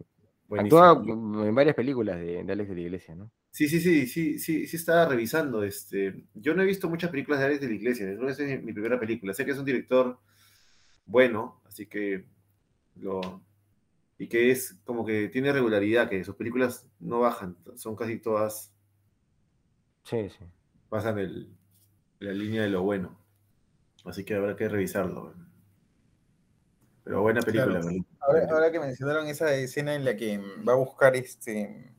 [0.51, 3.31] Actúa en varias películas de, Alex de la Iglesia, ¿no?
[3.51, 5.63] Sí, sí, sí, sí, sí, sí estaba revisando.
[5.63, 8.73] Este, yo no he visto muchas películas de Alex de la Iglesia, no es mi
[8.73, 9.33] primera película.
[9.33, 10.19] Sé que es un director
[11.07, 12.25] bueno, así que
[12.97, 13.43] lo
[14.19, 18.73] y que es como que tiene regularidad, que sus películas no bajan, son casi todas.
[20.05, 20.45] Sí, sí.
[20.89, 21.49] Pasan el,
[22.21, 23.19] la línea de lo bueno.
[24.05, 25.35] Así que habrá que revisarlo.
[27.05, 27.81] Pero buena película.
[28.21, 31.93] Ahora, que mencionaron esa escena en la que va a buscar este,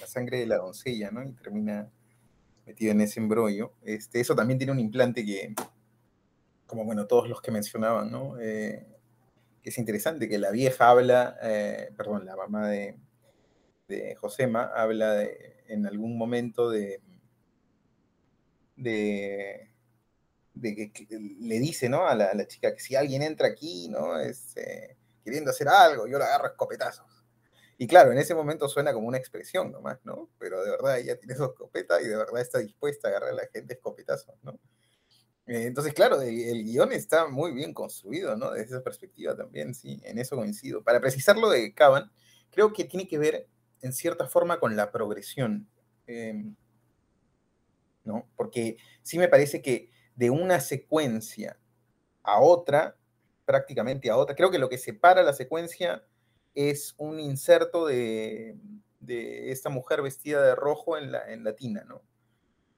[0.00, 1.22] la sangre de la doncella, ¿no?
[1.22, 1.88] Y termina
[2.66, 3.72] metido en ese embrollo.
[3.82, 5.54] Este, eso también tiene un implante que,
[6.66, 8.38] como bueno, todos los que mencionaban, ¿no?
[8.40, 8.84] Eh,
[9.62, 12.96] que es interesante, que la vieja habla, eh, perdón, la mamá de,
[13.86, 17.00] de Josema habla de, en algún momento de,
[18.74, 19.71] de
[20.54, 22.06] de que, le dice, ¿no?
[22.06, 24.18] A la, chica que si alguien entra aquí, ¿no?
[24.18, 27.24] Este, queriendo hacer algo, yo lo agarro a escopetazos.
[27.78, 30.30] Y claro, en ese momento suena como una expresión nomás, ¿no?
[30.38, 33.34] Pero de verdad ella tiene su escopeta y de verdad está dispuesta a agarrar a
[33.34, 34.52] la gente a escopetazos, ¿no?
[35.46, 38.52] Eh, entonces, claro, el, guion está muy bien construido, ¿no?
[38.52, 40.84] Desde esa perspectiva también, sí, en eso coincido.
[40.84, 42.12] Para precisar lo de Caban,
[42.50, 43.48] creo que tiene que ver
[43.80, 45.68] en cierta forma con la progresión.
[46.06, 46.54] Em,
[48.04, 48.28] ¿no?
[48.36, 49.90] Porque sí me parece que
[50.22, 51.58] de una secuencia
[52.22, 52.96] a otra,
[53.44, 56.06] prácticamente a otra, creo que lo que separa la secuencia
[56.54, 58.56] es un inserto de,
[59.04, 62.02] esta mujer vestida de rojo en la, en tina, ¿no?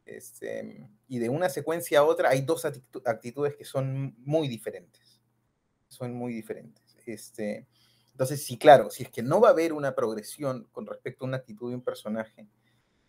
[0.06, 5.20] Este, y de una secuencia a otra hay dos actitudes que son muy diferentes.
[5.88, 6.96] Son muy diferentes.
[7.04, 7.66] Este,
[8.12, 11.28] entonces, sí, claro, si es que no va a haber una progresión con respecto a
[11.28, 12.48] una actitud de un personaje,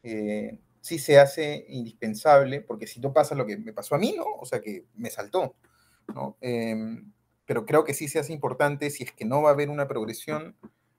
[0.03, 4.13] eh, sí se hace indispensable, porque si no pasa lo que me pasó a mí,
[4.15, 4.25] ¿no?
[4.39, 5.55] O sea, que me saltó,
[6.13, 6.38] ¿no?
[6.41, 7.11] Em,
[7.47, 9.88] pero creo que sí se hace importante si es que no va a haber una
[9.88, 10.55] progresión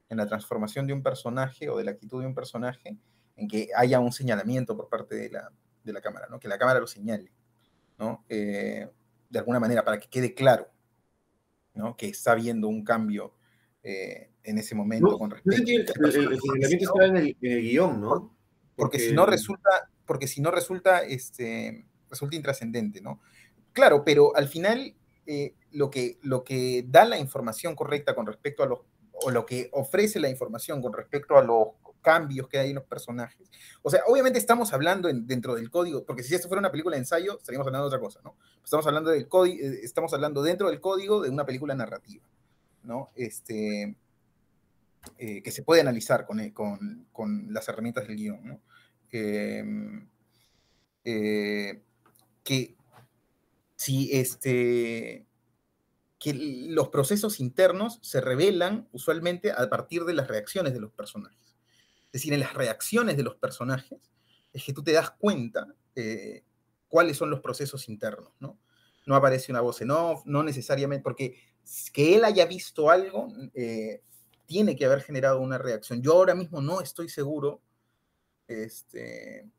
[0.09, 2.97] en la transformación de un personaje o de la actitud de un personaje,
[3.37, 5.53] en que haya un señalamiento por parte de la,
[5.85, 6.41] de la cámara, ¿no?
[6.41, 7.31] Que la cámara lo señale,
[7.97, 8.25] ¿no?
[8.29, 8.91] Eh,
[9.31, 10.69] de alguna manera, para que quede claro,
[11.75, 11.97] ¿no?
[11.97, 13.35] Que está habiendo un cambio
[13.85, 18.36] eh, en ese momento con respecto el, el, señalamiento está en el, guion, ¿no?
[18.77, 23.21] Porque, si no resulta, porque si no resulta, este, resulta intrascendente, ¿no?
[23.73, 24.95] Claro, pero al final
[25.27, 28.81] eh, lo, que, lo que da la información correcta con respecto a los,
[29.13, 31.69] o lo que ofrece la información con respecto a los
[32.07, 33.51] cambios que hay en los personajes.
[33.83, 37.01] O sea, obviamente estamos hablando dentro del código, porque si esto fuera una película de
[37.01, 38.37] ensayo, estaríamos hablando de otra cosa, ¿no?
[38.63, 42.25] Estamos hablando del código, eh, estamos hablando dentro del código de una película narrativa,
[42.85, 43.11] ¿no?
[43.17, 43.97] Este,
[45.19, 48.61] eh, que se puede analizar con, con, con, las herramientas del guion.
[49.13, 50.09] Em,
[52.43, 52.77] que
[53.77, 55.27] si este,
[56.19, 61.57] que los procesos internos se revelan usualmente a partir de las reacciones de los personajes.
[62.07, 64.01] Es decir, en las reacciones de los personajes
[64.53, 66.43] es que tú te das cuenta eh,
[66.89, 68.59] cuáles son los procesos internos, ¿no?
[69.07, 71.37] No aparece una voz en off, no necesariamente, porque
[71.93, 74.03] que él haya visto algo eh,
[74.47, 76.03] tiene que haber generado una reacción.
[76.03, 77.61] Yo ahora mismo no estoy seguro
[78.49, 79.51] este,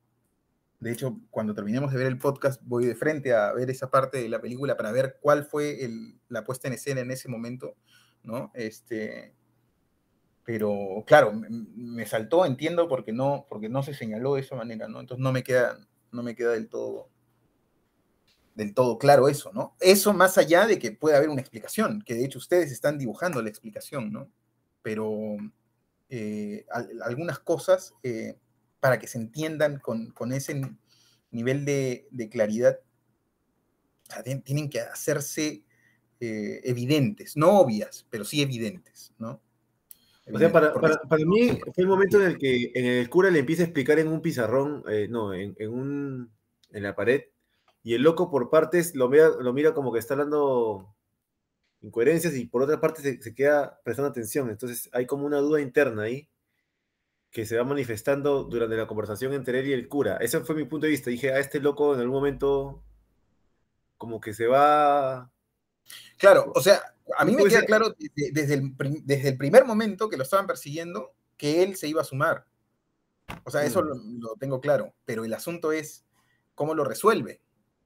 [0.80, 4.22] de hecho, cuando terminemos de ver el podcast, voy de frente a ver esa parte
[4.22, 5.78] de la película para ver cuál fue
[6.30, 7.76] la puesta en escena en ese momento,
[8.24, 8.52] ¿no?
[8.54, 9.36] Este,
[10.44, 15.00] pero claro, me, saltó, entiendo, porque no, porque no se señaló de esa manera, ¿no?
[15.00, 15.80] Entonces no me queda,
[16.12, 17.10] no me queda del todo,
[18.56, 19.76] del todo claro eso, ¿no?
[19.80, 23.42] Eso más allá de que pueda haber una explicación, que de hecho ustedes están dibujando
[23.42, 24.32] la explicación, ¿no?
[24.88, 25.36] Pero
[26.08, 26.66] eh,
[27.04, 28.38] algunas cosas eh,
[28.80, 30.62] para que se entiendan con, ese
[31.30, 32.80] nivel de, claridad,
[34.46, 35.66] tienen que hacerse
[36.22, 39.42] eh, evidentes, no obvias, pero sí evidentes, ¿no?
[40.34, 40.72] O sea, para,
[41.26, 44.08] mí fue el momento en el que en el cura le empieza a explicar en
[44.08, 46.32] un pizarrón, no, en, un,
[46.72, 47.24] en la pared,
[47.84, 50.96] y el loco por partes lo mira, lo mira como que está dando
[51.82, 54.50] incoherencias y por otra parte se, se, queda prestando atención.
[54.50, 56.30] Entonces hay como una duda interna ahí
[57.30, 60.18] que se va manifestando durante la conversación entre él y el cura.
[60.18, 61.10] Ese fue mi punto de vista.
[61.10, 62.84] Dije, a este loco en algún momento
[63.98, 65.32] como que se va...
[66.18, 66.82] Claro, o sea,
[67.18, 68.74] a mí me queda claro desde, el,
[69.04, 72.46] desde el primer momento que lo estaban persiguiendo que él se iba a sumar.
[73.44, 74.20] O sea, eso mm.
[74.20, 76.06] lo, tengo claro, pero el asunto es
[76.56, 77.42] cómo lo resuelve.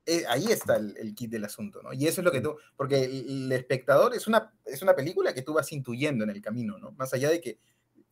[0.05, 1.93] Eh, ahí está el, kit del asunto, ¿no?
[1.93, 5.43] Y eso es lo que tú, porque el, espectador es una, es una película que
[5.43, 6.91] tú vas intuyendo en el camino, ¿no?
[6.93, 7.59] Más allá de que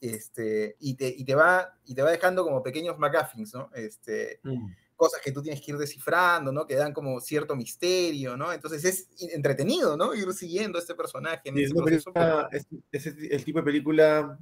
[0.01, 3.69] este, y, te, y, te va, y te va dejando como pequeños McGuffins, ¿no?
[3.73, 4.71] Este, mm.
[4.95, 6.67] Cosas que tú tienes que ir descifrando, ¿no?
[6.67, 8.51] Que dan como cierto misterio, ¿no?
[8.51, 10.13] Entonces es entretenido, ¿no?
[10.13, 11.41] Ir siguiendo a este personaje.
[12.91, 14.37] es, el tipo de película,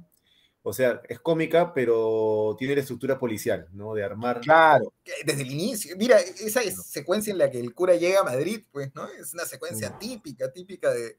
[0.68, 3.94] o sea, es cómica, pero tiene la estructura policial, ¿no?
[3.94, 4.40] De armar.
[4.40, 4.92] Claro,
[5.24, 5.96] desde el inicio.
[5.96, 9.08] Mira, esa secuencia en la que el cura llega a Madrid, pues, ¿no?
[9.08, 9.98] Es una secuencia mm.
[9.98, 11.16] típica, típica de,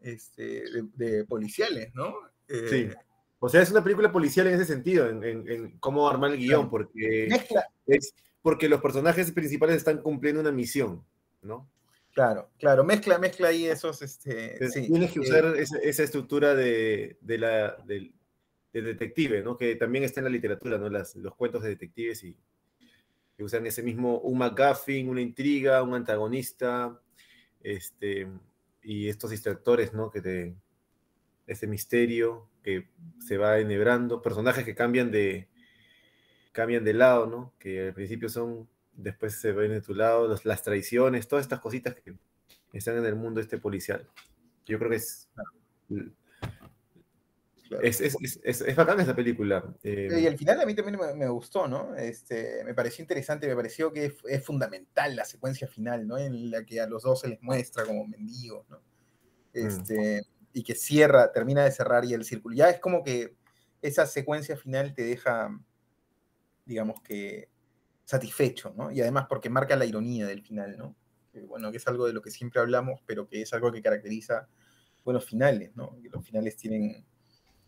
[0.00, 2.14] este, de, policiales, ¿no?
[2.46, 2.94] sí eh,
[3.42, 7.26] o sea, es una película policial en ese sentido, en, cómo armar el guion, porque,
[7.86, 11.02] es porque los personajes principales están cumpliendo una misión,
[11.40, 11.66] ¿no?
[12.12, 17.78] Claro, claro, mezcla, mezcla ahí esos, este, Tienes que usar esa, estructura de, la,
[18.72, 19.56] detective, ¿no?
[19.56, 20.88] Que también está en la literatura, ¿no?
[20.88, 22.36] Las, los cuentos de detectives y
[23.36, 27.00] que usan ese mismo, un McGuffin, una intriga, un antagonista,
[27.62, 28.28] este,
[28.82, 30.10] y estos distractores, ¿no?
[30.10, 30.54] Que
[31.46, 35.48] ese misterio que se va enhebrando, personajes que cambian de,
[36.52, 37.54] cambian de lado, ¿no?
[37.58, 41.94] Que al principio son, después se ven de tu lado, las traiciones, todas estas cositas
[41.94, 42.14] que
[42.72, 44.06] están en el mundo este policial.
[44.66, 45.28] Yo creo que es...
[47.82, 49.64] Es, es, es, es, bacán esa película.
[49.82, 51.94] Eh, y al final a mí también me, gustó, ¿no?
[51.94, 56.18] Este, me pareció interesante, me pareció que es, fundamental la secuencia final, ¿no?
[56.18, 58.78] En la que a los dos se les muestra como mendigos, ¿no?
[58.78, 59.66] Mm.
[59.66, 62.56] Este, y que cierra, termina de cerrar y el círculo.
[62.56, 63.36] Ya es como que
[63.82, 65.56] esa secuencia final te deja,
[66.64, 67.48] digamos que,
[68.04, 68.90] satisfecho, ¿no?
[68.90, 70.96] Y además porque marca la ironía del final, ¿no?
[71.46, 74.48] bueno, que es algo de lo que siempre hablamos, pero que es algo que caracteriza
[75.04, 75.96] buenos finales, ¿no?
[76.02, 77.04] Que los finales tienen,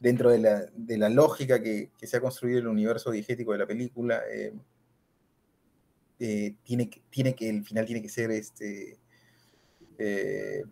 [0.02, 4.52] dentro de la, lógica que, se ha construido el universo diegético de la película, eh,
[6.18, 8.98] eh, tiene, que, tiene que, el final tiene que ser este.
[9.98, 10.64] Eh,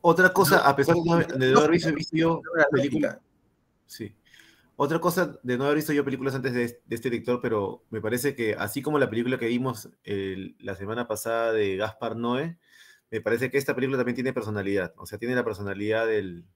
[0.00, 2.40] otra cosa, a pesar de no, haber visto, yo
[2.72, 3.20] película.
[3.86, 4.14] Sí.
[4.76, 8.34] Otra cosa de no haber visto yo películas antes de, este director, pero me parece
[8.34, 12.56] que así como la película que vimos la semana pasada de Gaspar Noé,
[13.10, 14.94] me parece que esta película también tiene personalidad.
[14.96, 16.46] O sea, tiene la personalidad del,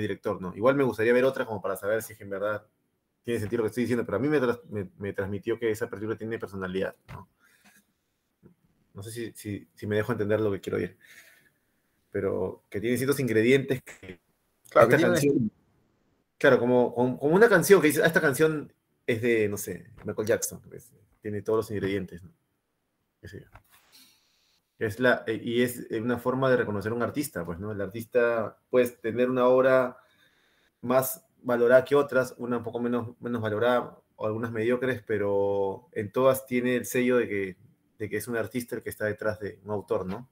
[0.00, 0.54] director, ¿no?
[0.56, 2.66] Igual me gustaría ver otra como para saber si es que en verdad
[3.24, 4.28] tiene sentido lo que estoy diciendo, pero a mí
[4.98, 7.28] me, transmitió que esa película tiene personalidad, ¿no?
[8.94, 10.98] No sé si, me dejo entender lo que quiero oír.
[12.10, 14.20] Pero que tiene ciertos ingredientes que.
[14.68, 14.88] Claro,
[16.36, 18.72] claro como, como, una canción que dice, ah, esta canción
[19.06, 20.60] es de, no sé, Michael Jackson.
[20.68, 22.32] Pues, tiene todos los ingredientes, ¿no?
[24.82, 27.70] Es la, y es una forma de reconocer a un artista, pues, ¿no?
[27.70, 29.96] El artista puede tener una obra
[30.80, 36.10] más valorada que otras, una un poco menos, menos valorada o algunas mediocres, pero en
[36.10, 37.56] todas tiene el sello de que,
[37.98, 40.28] de que es un artista el que está detrás de un autor, ¿no?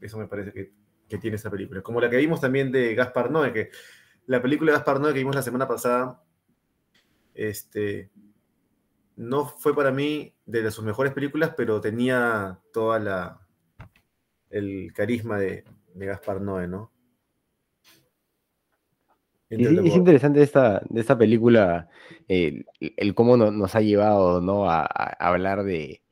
[0.00, 0.72] Eso me parece que,
[1.08, 1.80] que tiene esa película.
[1.80, 3.70] Como la que vimos también de Gaspar Noé, que
[4.26, 6.24] la película de Gaspar Noé que vimos la semana pasada,
[7.34, 8.10] este,
[9.14, 13.43] no fue para mí de sus mejores películas, pero tenía toda la
[14.54, 16.94] el carisma de, de Gaspar Noé, ¿no?
[19.50, 21.88] es interesante esta, de esta película
[22.28, 22.64] el,
[23.14, 24.68] cómo nos ha llevado ¿no?
[24.68, 26.02] a, hablar de,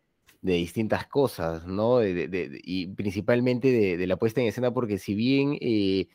[0.40, 2.00] distintas cosas, ¿no?
[2.04, 6.08] y principalmente de, la puesta en escena, porque si bien, eh,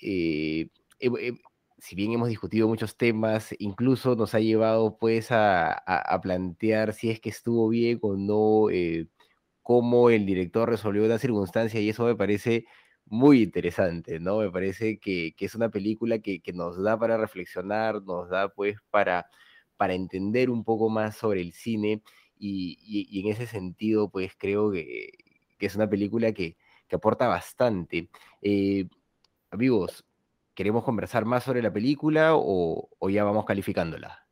[0.00, 0.68] eh,
[1.00, 1.32] eh,
[1.78, 5.82] si bien hemos discutido muchos temas, incluso nos ha llevado pues a,
[6.22, 8.68] plantear si es que estuvo bien o no,
[9.66, 12.66] cómo el director resolvió una circunstancia, y eso me parece
[13.04, 14.38] muy interesante, ¿no?
[14.38, 19.26] Me parece que, es una película que, nos da para reflexionar, nos da pues para,
[19.76, 22.00] para entender un poco más sobre el cine
[22.38, 25.10] y, en ese sentido pues creo que,
[25.58, 26.56] es una película que,
[26.92, 28.08] aporta bastante.
[28.42, 28.86] Eh,
[29.50, 30.04] amigos,
[30.54, 34.28] ¿queremos conversar más sobre la película o, ya vamos calificándola?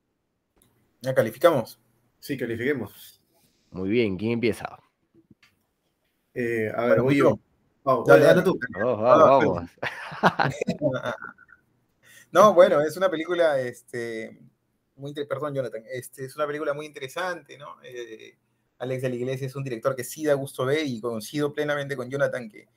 [1.01, 1.81] ¿Ya calificamos?
[2.21, 3.21] Sí, califiquemos.
[3.73, 4.84] Muy bien, ¿quién empieza?
[6.35, 7.39] Eh, a ver, voy yo.
[12.33, 14.41] no, bueno, es una película, este,
[14.97, 17.77] muy perdón, Jonathan, este, es una película muy interesante, ¿no?
[17.83, 18.39] Eh,
[18.79, 21.97] Alex de la Iglesia es un director que sí da gusto ver y coincido plenamente
[21.97, 22.69] con Jonathan que,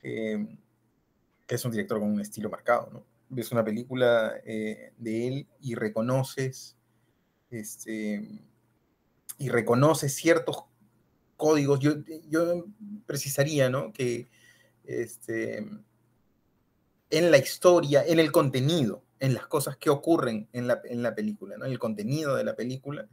[0.00, 3.04] que es un director con un estilo marcado, ¿no?
[3.28, 6.76] Ves una película eh, de él y reconoces,
[7.50, 8.22] este,
[9.38, 10.64] y reconoces ciertos
[11.42, 11.80] códigos.
[11.80, 11.94] Yo,
[12.28, 12.66] yo
[13.04, 13.92] precisaría, ¿no?
[13.92, 14.28] Que
[14.84, 15.66] este,
[17.10, 21.16] en la historia, en el contenido, en las cosas que ocurren en la, en la
[21.16, 21.64] película, ¿no?
[21.64, 23.08] el contenido de la película,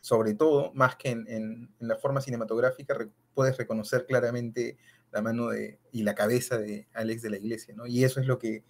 [0.00, 2.96] sobre todo, más que en, la forma cinematográfica,
[3.34, 4.78] puedes reconocer claramente
[5.12, 7.86] la mano de, y la cabeza de Alex de la Iglesia, ¿no?
[7.86, 8.64] Y eso es lo que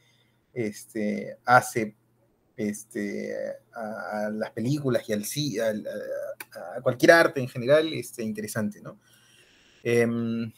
[0.53, 1.97] este, hace
[2.57, 3.35] este,
[3.73, 5.87] a, las películas y al
[6.77, 8.99] a, cualquier arte en general este, interesante, ¿no?
[9.83, 10.53] Em,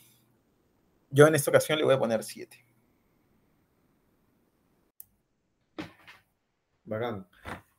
[1.11, 2.65] yo en esta ocasión le voy a poner 7.
[6.85, 7.27] Bacán.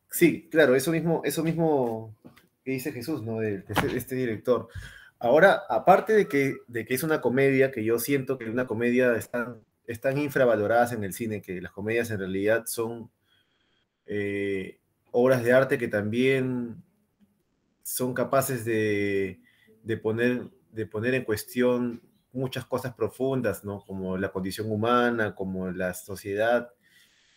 [0.09, 2.15] Sí, claro, eso mismo, eso mismo
[2.63, 3.39] que dice Jesús, ¿no?
[3.39, 4.68] De, este, este, director.
[5.20, 9.15] Ahora, aparte de que, de que es una comedia, que yo siento que una comedia
[9.15, 13.09] están, están infravaloradas en el cine, que las comedias en realidad son
[14.07, 14.79] eh,
[15.11, 16.83] obras de arte que también
[17.83, 19.39] son capaces de,
[19.83, 22.01] de, poner, de poner en cuestión
[22.31, 23.83] muchas cosas profundas, ¿no?
[23.85, 26.69] Como la condición humana, como la sociedad,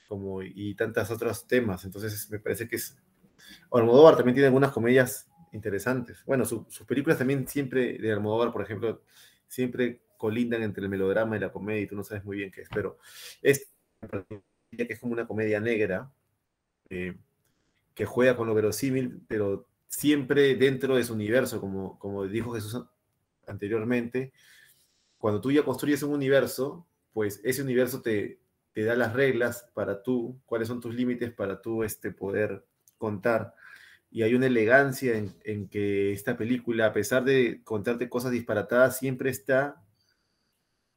[0.08, 1.84] como y tantos otros temas.
[1.84, 2.96] Entonces me parece que es...
[3.72, 6.22] Almodóvar también tiene algunas comedias interesantes.
[6.26, 9.02] Bueno, sus películas también siempre, de Almodóvar, por ejemplo,
[9.48, 12.62] siempre colindan entre el melodrama y la comedia y tú no sabes muy bien qué
[12.62, 12.98] es, pero
[13.40, 13.72] es
[14.70, 16.12] que es como una comedia negra
[16.90, 17.16] eh,
[17.94, 22.82] que juega con lo verosímil, pero siempre dentro de su universo, como, como dijo Jesús
[23.46, 24.32] anteriormente,
[25.18, 28.40] cuando tú ya construyes un universo, pues ese universo te,
[28.72, 32.64] te da las reglas para tú, cuáles son tus límites para tú este, poder
[32.98, 33.54] contar.
[34.10, 38.98] Y hay una elegancia en, en, que esta película, a pesar de contarte cosas disparatadas,
[38.98, 39.82] siempre está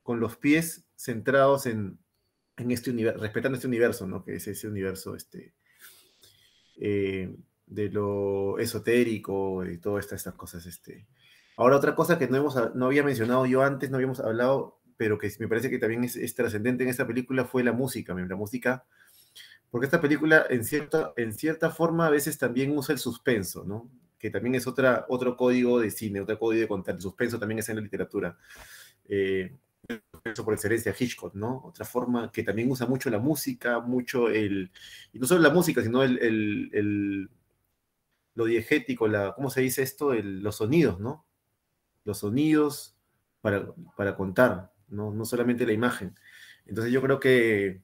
[0.02, 2.00] con los pies centrados en,
[2.58, 4.24] en este universo, respetando este universo, ¿no?
[4.24, 5.54] Que es ese universo este,
[6.78, 10.66] eh, de lo esotérico y todas estas, estas cosas.
[10.66, 11.08] Este.
[11.58, 15.18] Ahora, otra cosa que no, hemos, no había mencionado yo antes, no habíamos hablado, pero
[15.18, 18.14] que me parece que también es, trascendente en esta película, fue la música.
[18.14, 18.86] La música,
[19.70, 23.90] porque esta película en cierta, en cierta forma a veces también usa el suspenso, ¿no?
[24.18, 26.96] Que también es otra, otro código de cine, otro código de contar.
[26.96, 28.38] El suspenso también es en la literatura.
[29.06, 29.56] Eh,
[30.44, 31.62] por excelencia Hitchcock, ¿no?
[31.66, 34.72] Otra forma que también usa mucho la música, mucho el,
[35.12, 36.20] y no solo la música, sino el,
[36.72, 37.30] el,
[38.36, 40.14] lo diegético, ¿cómo se dice esto?
[40.14, 41.26] los sonidos, ¿no?
[42.06, 42.96] Los sonidos
[43.42, 45.12] para, para contar, ¿no?
[45.12, 46.16] no solamente la imagen.
[46.66, 47.82] Entonces yo creo que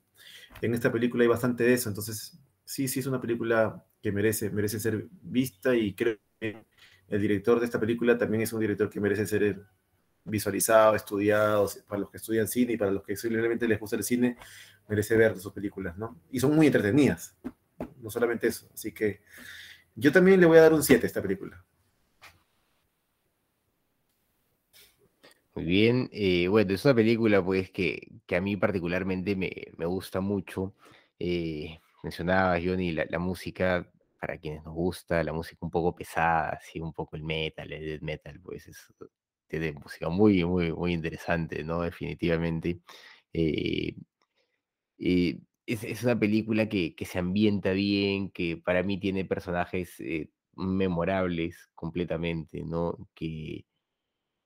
[0.61, 4.49] en esta película hay bastante de eso, entonces sí, sí es una película que merece,
[4.49, 6.63] merece ser vista y creo que
[7.09, 9.65] el director de esta película también es un director que merece ser
[10.29, 14.03] visualizado, estudiado, para los que estudian cine y para los que simplemente les gusta el
[14.03, 14.37] cine,
[14.87, 16.21] merece ver sus películas, ¿no?
[16.31, 17.37] Y son muy entretenidas,
[18.01, 18.69] no solamente eso.
[18.73, 19.21] Así que
[19.95, 21.63] yo también le voy a dar un 7 a esta película.
[25.55, 30.73] Muy bien, eh, bueno, es una película pues que, a mí particularmente me, gusta mucho.
[31.19, 33.85] Eh, mencionaba Johnny la, la música
[34.19, 37.85] para quienes nos gusta, la música un poco pesada, así un poco el metal, el
[37.85, 38.77] death metal, pues es,
[39.49, 41.81] tiene música muy, muy, muy interesante, ¿no?
[41.81, 42.79] Definitivamente.
[43.33, 43.95] Eh,
[44.99, 51.69] eh, es, una película que, se ambienta bien, que para mí tiene personajes eh, memorables
[51.75, 52.97] completamente, ¿no?
[53.15, 53.65] Que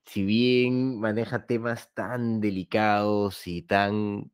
[0.06, 4.32] si bien maneja temas tan delicados y tan,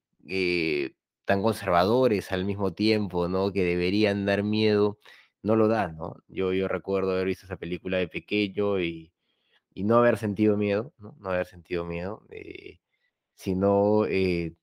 [1.25, 3.51] tan conservadores al mismo tiempo, ¿no?
[3.53, 4.99] Que deberían dar miedo,
[5.43, 6.15] no lo da, ¿no?
[6.27, 9.11] Yo, yo recuerdo haber visto esa película de pequeño y
[9.79, 12.79] y no haber sentido miedo, no, no haber sentido miedo, eh,
[13.33, 14.53] sino eh,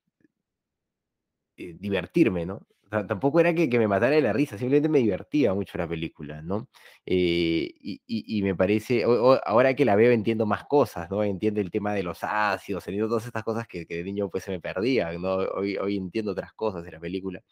[1.57, 2.67] eh, divertirme, ¿no?
[3.09, 6.69] tampoco era que, me matara de la risa, simplemente me divertía mucho la película, ¿no?
[7.05, 9.05] y, me parece,
[9.45, 11.25] ahora que la veo entiendo más cosas, ¿no?
[11.25, 14.51] Entiendo el tema de los ácidos, entiendo todas estas cosas que, de niño pues se
[14.53, 15.35] me perdían, ¿no?
[15.37, 17.43] Hoy, hoy entiendo otras cosas de la película,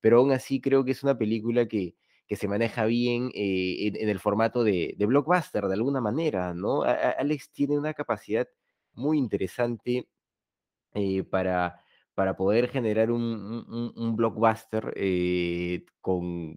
[0.00, 1.94] pero aún así creo que es una película que,
[2.26, 6.82] que se maneja bien eh, en, el formato de, blockbuster, de alguna manera, ¿no?
[6.82, 8.48] Alex tiene una capacidad
[8.94, 10.08] muy interesante
[10.94, 11.80] eh, para,
[12.14, 16.56] para poder generar un, blockbuster eh, con,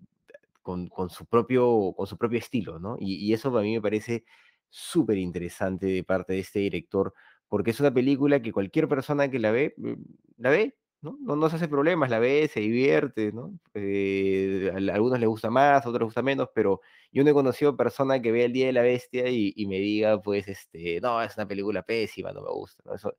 [0.61, 2.97] con, su propio, con su propio estilo, ¿no?
[2.99, 4.23] Y, y eso para mí me parece
[4.69, 7.13] súper interesante de parte de este director,
[7.47, 9.93] porque es una película que cualquier persona que la ve, mm,
[10.37, 11.17] la ve ¿no?
[11.19, 13.57] No, se hace problemas, la ve, se divierte, ¿no?
[13.73, 16.81] Eh, a, algunos les gusta más, a otros les gusta menos, pero
[17.11, 20.21] yo no he conocido persona que vea el Día de la Bestia y, me diga,
[20.21, 22.95] pues, este, no, es una película pésima, no me gusta, ¿no?
[22.95, 23.13] Eso,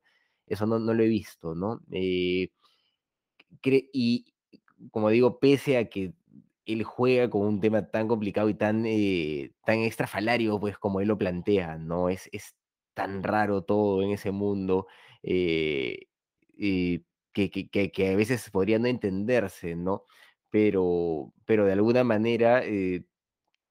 [0.47, 1.81] eso no, lo he visto, ¿no?
[1.93, 2.51] Eh,
[3.93, 4.27] y
[4.91, 6.15] como digo, pese a que
[6.67, 11.09] él juega con un tema tan complicado y tan, eh, tan extrafalario, pues como él
[11.09, 12.09] lo plantea, ¿no?
[12.11, 12.55] Es, es
[12.95, 14.87] tan raro todo en ese mundo.
[15.23, 16.07] Eh,
[17.47, 20.05] que, a veces podría no entenderse, ¿no?
[20.51, 23.05] Pero, pero de alguna manera eh,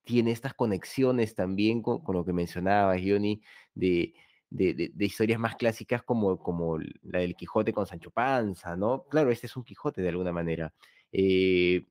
[0.04, 3.42] tiene estas conexiones también con, lo que mencionabas, Johnny,
[3.74, 4.14] de,
[4.50, 9.04] de, historias más clásicas como, como la del Quijote con Sancho Panza, ¿no?
[9.10, 10.72] Claro, este es un Quijote de alguna manera.
[11.12, 11.86] Eh,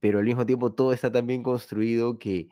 [0.00, 2.48] pero al mismo tiempo todo está tan bien construido que,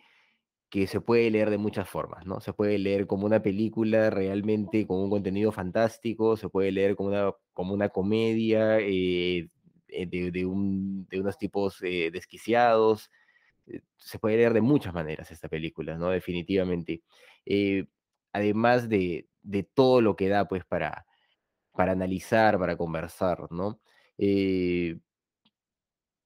[0.73, 2.41] que se puede leer de muchas formas, ¿no?
[2.41, 7.11] Se puede leer como una película realmente con un contenido fantástico, se puede leer como
[7.11, 9.49] una, como una comedia eh,
[9.89, 13.11] eh, de, unos tipos eh, desquiciados,
[13.99, 16.09] se puede leer de muchas maneras esta película, ¿no?
[16.09, 17.03] Definitivamente.
[18.33, 19.29] además de,
[19.75, 21.05] todo lo que da, pues, para,
[21.73, 23.81] para analizar, para conversar, ¿no?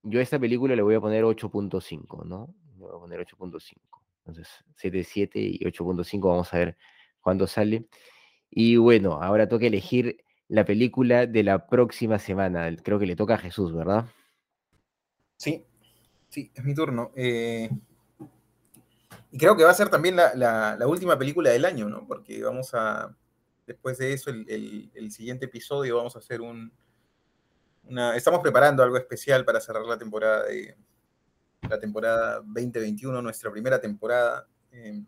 [0.03, 2.55] yo a esta película le voy a poner 8.5, ¿no?
[2.77, 4.06] Le voy a poner 8.5.
[4.27, 4.49] Entonces,
[4.81, 6.77] 7.7 y 8.5, vamos a ver
[7.21, 7.87] cuándo sale.
[8.49, 10.17] Y bueno, ahora toca elegir
[10.49, 12.75] la película de la próxima semana.
[12.83, 14.05] Creo que le toca a Jesús, ¿verdad?
[15.37, 15.65] Sí,
[16.29, 17.11] sí, es mi turno.
[17.15, 17.69] Eh,
[19.31, 22.05] y creo que va a ser también la, última película del año, ¿no?
[22.05, 23.15] Porque vamos a,
[23.65, 26.71] después de eso, el, siguiente episodio, vamos a hacer un...
[27.83, 30.75] Una, estamos preparando algo especial para cerrar la temporada de,
[31.69, 35.03] la temporada 2021, nuestra primera temporada, eh,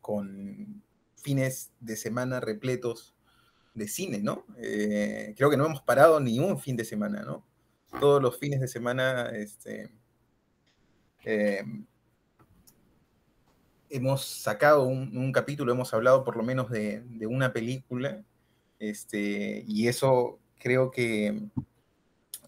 [0.00, 0.82] con
[1.16, 3.14] fines de semana repletos
[3.74, 4.44] de cine, ¿no?
[4.58, 7.46] Eh, creo que no hemos parado ni un fin de semana, ¿no?
[8.00, 9.90] Todos los fines de semana este,
[11.24, 11.64] eh,
[13.88, 18.24] hemos sacado un, capítulo, hemos hablado por lo menos de, una película,
[18.78, 21.48] este, y eso creo que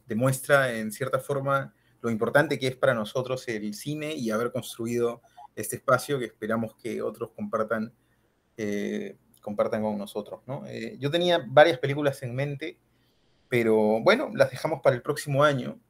[0.06, 1.74] demuestra en cierta forma
[2.06, 5.22] lo importante que es para nosotros el cine y haber construido
[5.56, 7.92] este espacio que esperamos que otros compartan,
[8.56, 10.40] eh, compartan con nosotros.
[10.46, 10.64] ¿no?
[10.68, 12.78] Eh, yo tenía varias películas en mente,
[13.48, 15.80] pero bueno, las dejamos para el próximo año.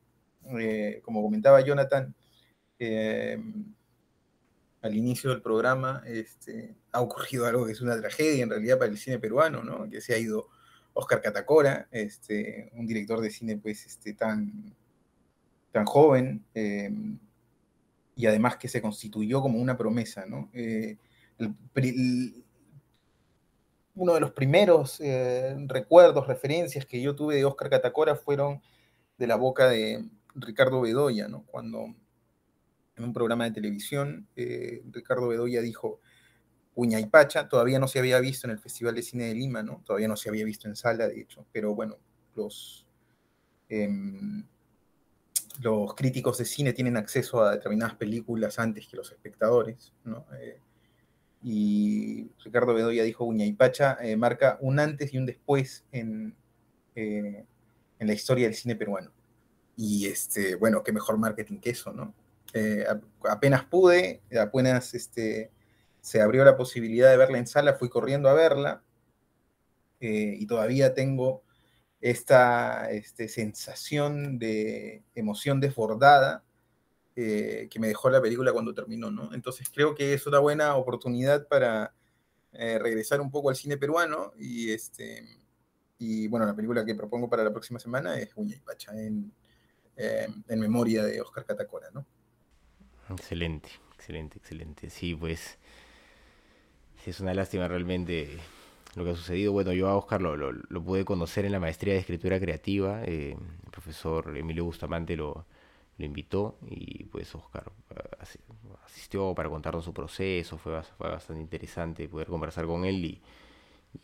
[0.58, 2.14] Eh, como comentaba Jonathan
[4.80, 8.90] al inicio del programa, este, ha ocurrido algo que es una tragedia en realidad para
[8.90, 9.90] el cine peruano, ¿no?
[9.90, 10.48] que se ha ido
[10.94, 14.74] Oscar Catacora, este, un director de cine pues, este, tan,
[15.76, 16.42] tan joven
[18.16, 20.24] y además que se constituyó como una promesa.
[20.54, 20.96] Eh,
[23.94, 28.62] uno de los primeros eh, recuerdos, referencias que yo tuve de Oscar Catacora fueron
[29.18, 30.02] de la boca de
[30.34, 31.94] Ricardo Bedoya, cuando
[32.96, 36.00] en un programa de televisión eh, Ricardo Bedoya dijo,
[36.74, 39.64] Uña y Pacha, todavía no se había visto en el Festival de Cine de Lima,
[39.84, 41.96] todavía no se había visto en sala, de hecho, pero bueno,
[42.34, 42.86] los...
[43.68, 44.46] Em,
[45.60, 50.26] los críticos de cine tienen acceso a determinadas películas antes que los espectadores, ¿no?
[50.38, 50.58] Eh,
[51.42, 56.34] y Ricardo Bedoya dijo, Uña y Pacha eh, marca un antes y un después en,
[56.94, 57.44] eh,
[57.98, 59.12] en, la historia del cine peruano.
[59.76, 62.14] Y este, bueno, qué mejor marketing que eso, ¿no?
[63.28, 65.50] apenas pude, apenas este,
[66.00, 68.82] se abrió la posibilidad de verla en sala, fui corriendo a verla
[70.00, 71.42] y todavía tengo
[72.00, 76.44] esta este, sensación de emoción desbordada
[77.14, 79.32] eh, que me dejó la película cuando terminó, ¿no?
[79.32, 81.94] Entonces creo que es una buena oportunidad para
[82.52, 85.26] eh, regresar un poco al cine peruano y, este,
[85.98, 89.32] y bueno, la película que propongo para la próxima semana es Uña y Pacha, en,
[89.96, 92.06] eh, en memoria de Oscar Catacora, ¿no?
[93.08, 94.90] Excelente, excelente, excelente.
[94.90, 95.58] Sí, pues
[97.06, 98.38] es una lástima realmente
[98.96, 99.52] lo que ha sucedido.
[99.52, 103.04] Bueno, yo a Oscar lo, lo, pude conocer en la maestría de escritura creativa.
[103.04, 105.44] Eh, el profesor Emilio Bustamante lo,
[105.98, 108.24] lo invitó y pues Oscar eh,
[108.84, 110.56] asistió para contarnos su proceso.
[110.56, 113.22] Fue, bastante interesante poder conversar con él y,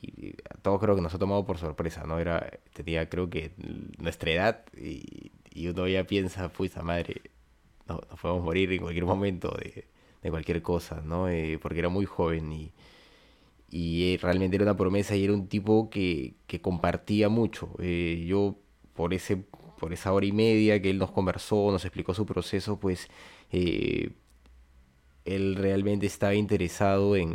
[0.00, 2.18] y, todos creo que nos ha tomado por sorpresa, ¿no?
[2.18, 3.52] Era, tenía creo que
[3.98, 7.22] nuestra edad y, y uno ya piensa, pues, a madre,
[7.88, 9.86] nos, podemos morir en cualquier momento de,
[10.22, 11.30] de cualquier cosa, ¿no?
[11.30, 12.72] Eh, porque era muy joven y
[13.72, 17.70] y eh, realmente era una promesa y era un tipo que, compartía mucho.
[17.80, 18.56] Eh, yo
[18.92, 19.38] por, ese,
[19.78, 23.08] por esa hora y media que él nos conversó, nos explicó su proceso, pues
[23.50, 24.10] eh,
[25.24, 27.34] él realmente estaba interesado en,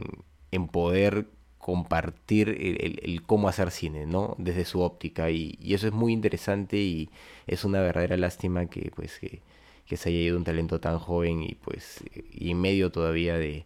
[0.71, 1.27] poder
[1.57, 4.35] compartir el, cómo hacer cine, ¿no?
[4.37, 5.31] Desde su óptica.
[5.31, 7.09] Y, eso es muy interesante y
[7.47, 9.41] es una verdadera lástima que, pues, que,
[9.87, 13.65] que se haya ido un talento tan joven y, pues, y en medio todavía de,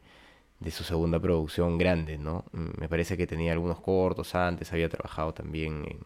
[0.62, 2.45] de su segunda producción grande, ¿no?
[2.53, 5.99] Mm, me parece que tenía algunos cortos antes, había trabajado también en,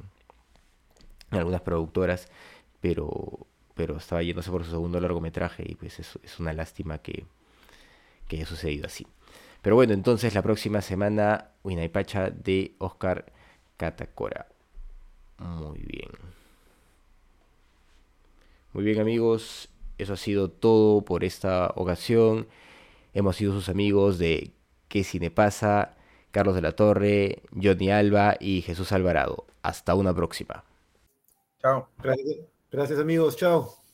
[1.38, 2.30] algunas productoras,
[2.80, 7.26] pero, pero estaba yéndose por su segundo largometraje y pues es, es una lástima que,
[8.28, 9.06] que haya sucedido así.
[9.62, 11.50] Pero bueno, entonces la próxima semana,
[11.92, 13.26] Pacha de Oscar
[13.76, 14.48] Catacora.
[15.40, 16.12] Muy bien.
[18.72, 22.48] Muy bien amigos, eso ha sido todo por esta ocasión.
[23.16, 24.52] Hemos sido sus amigos de
[24.90, 25.96] ¿Qué Cine Pasa?
[26.32, 29.46] Carlos de la Torre, Johnny Alba y Jesús Alvarado.
[29.64, 30.66] Hasta una próxima.
[31.62, 31.88] Chao.
[32.04, 32.38] Gracias,
[32.70, 33.38] gracias amigos.
[33.38, 33.85] Chao.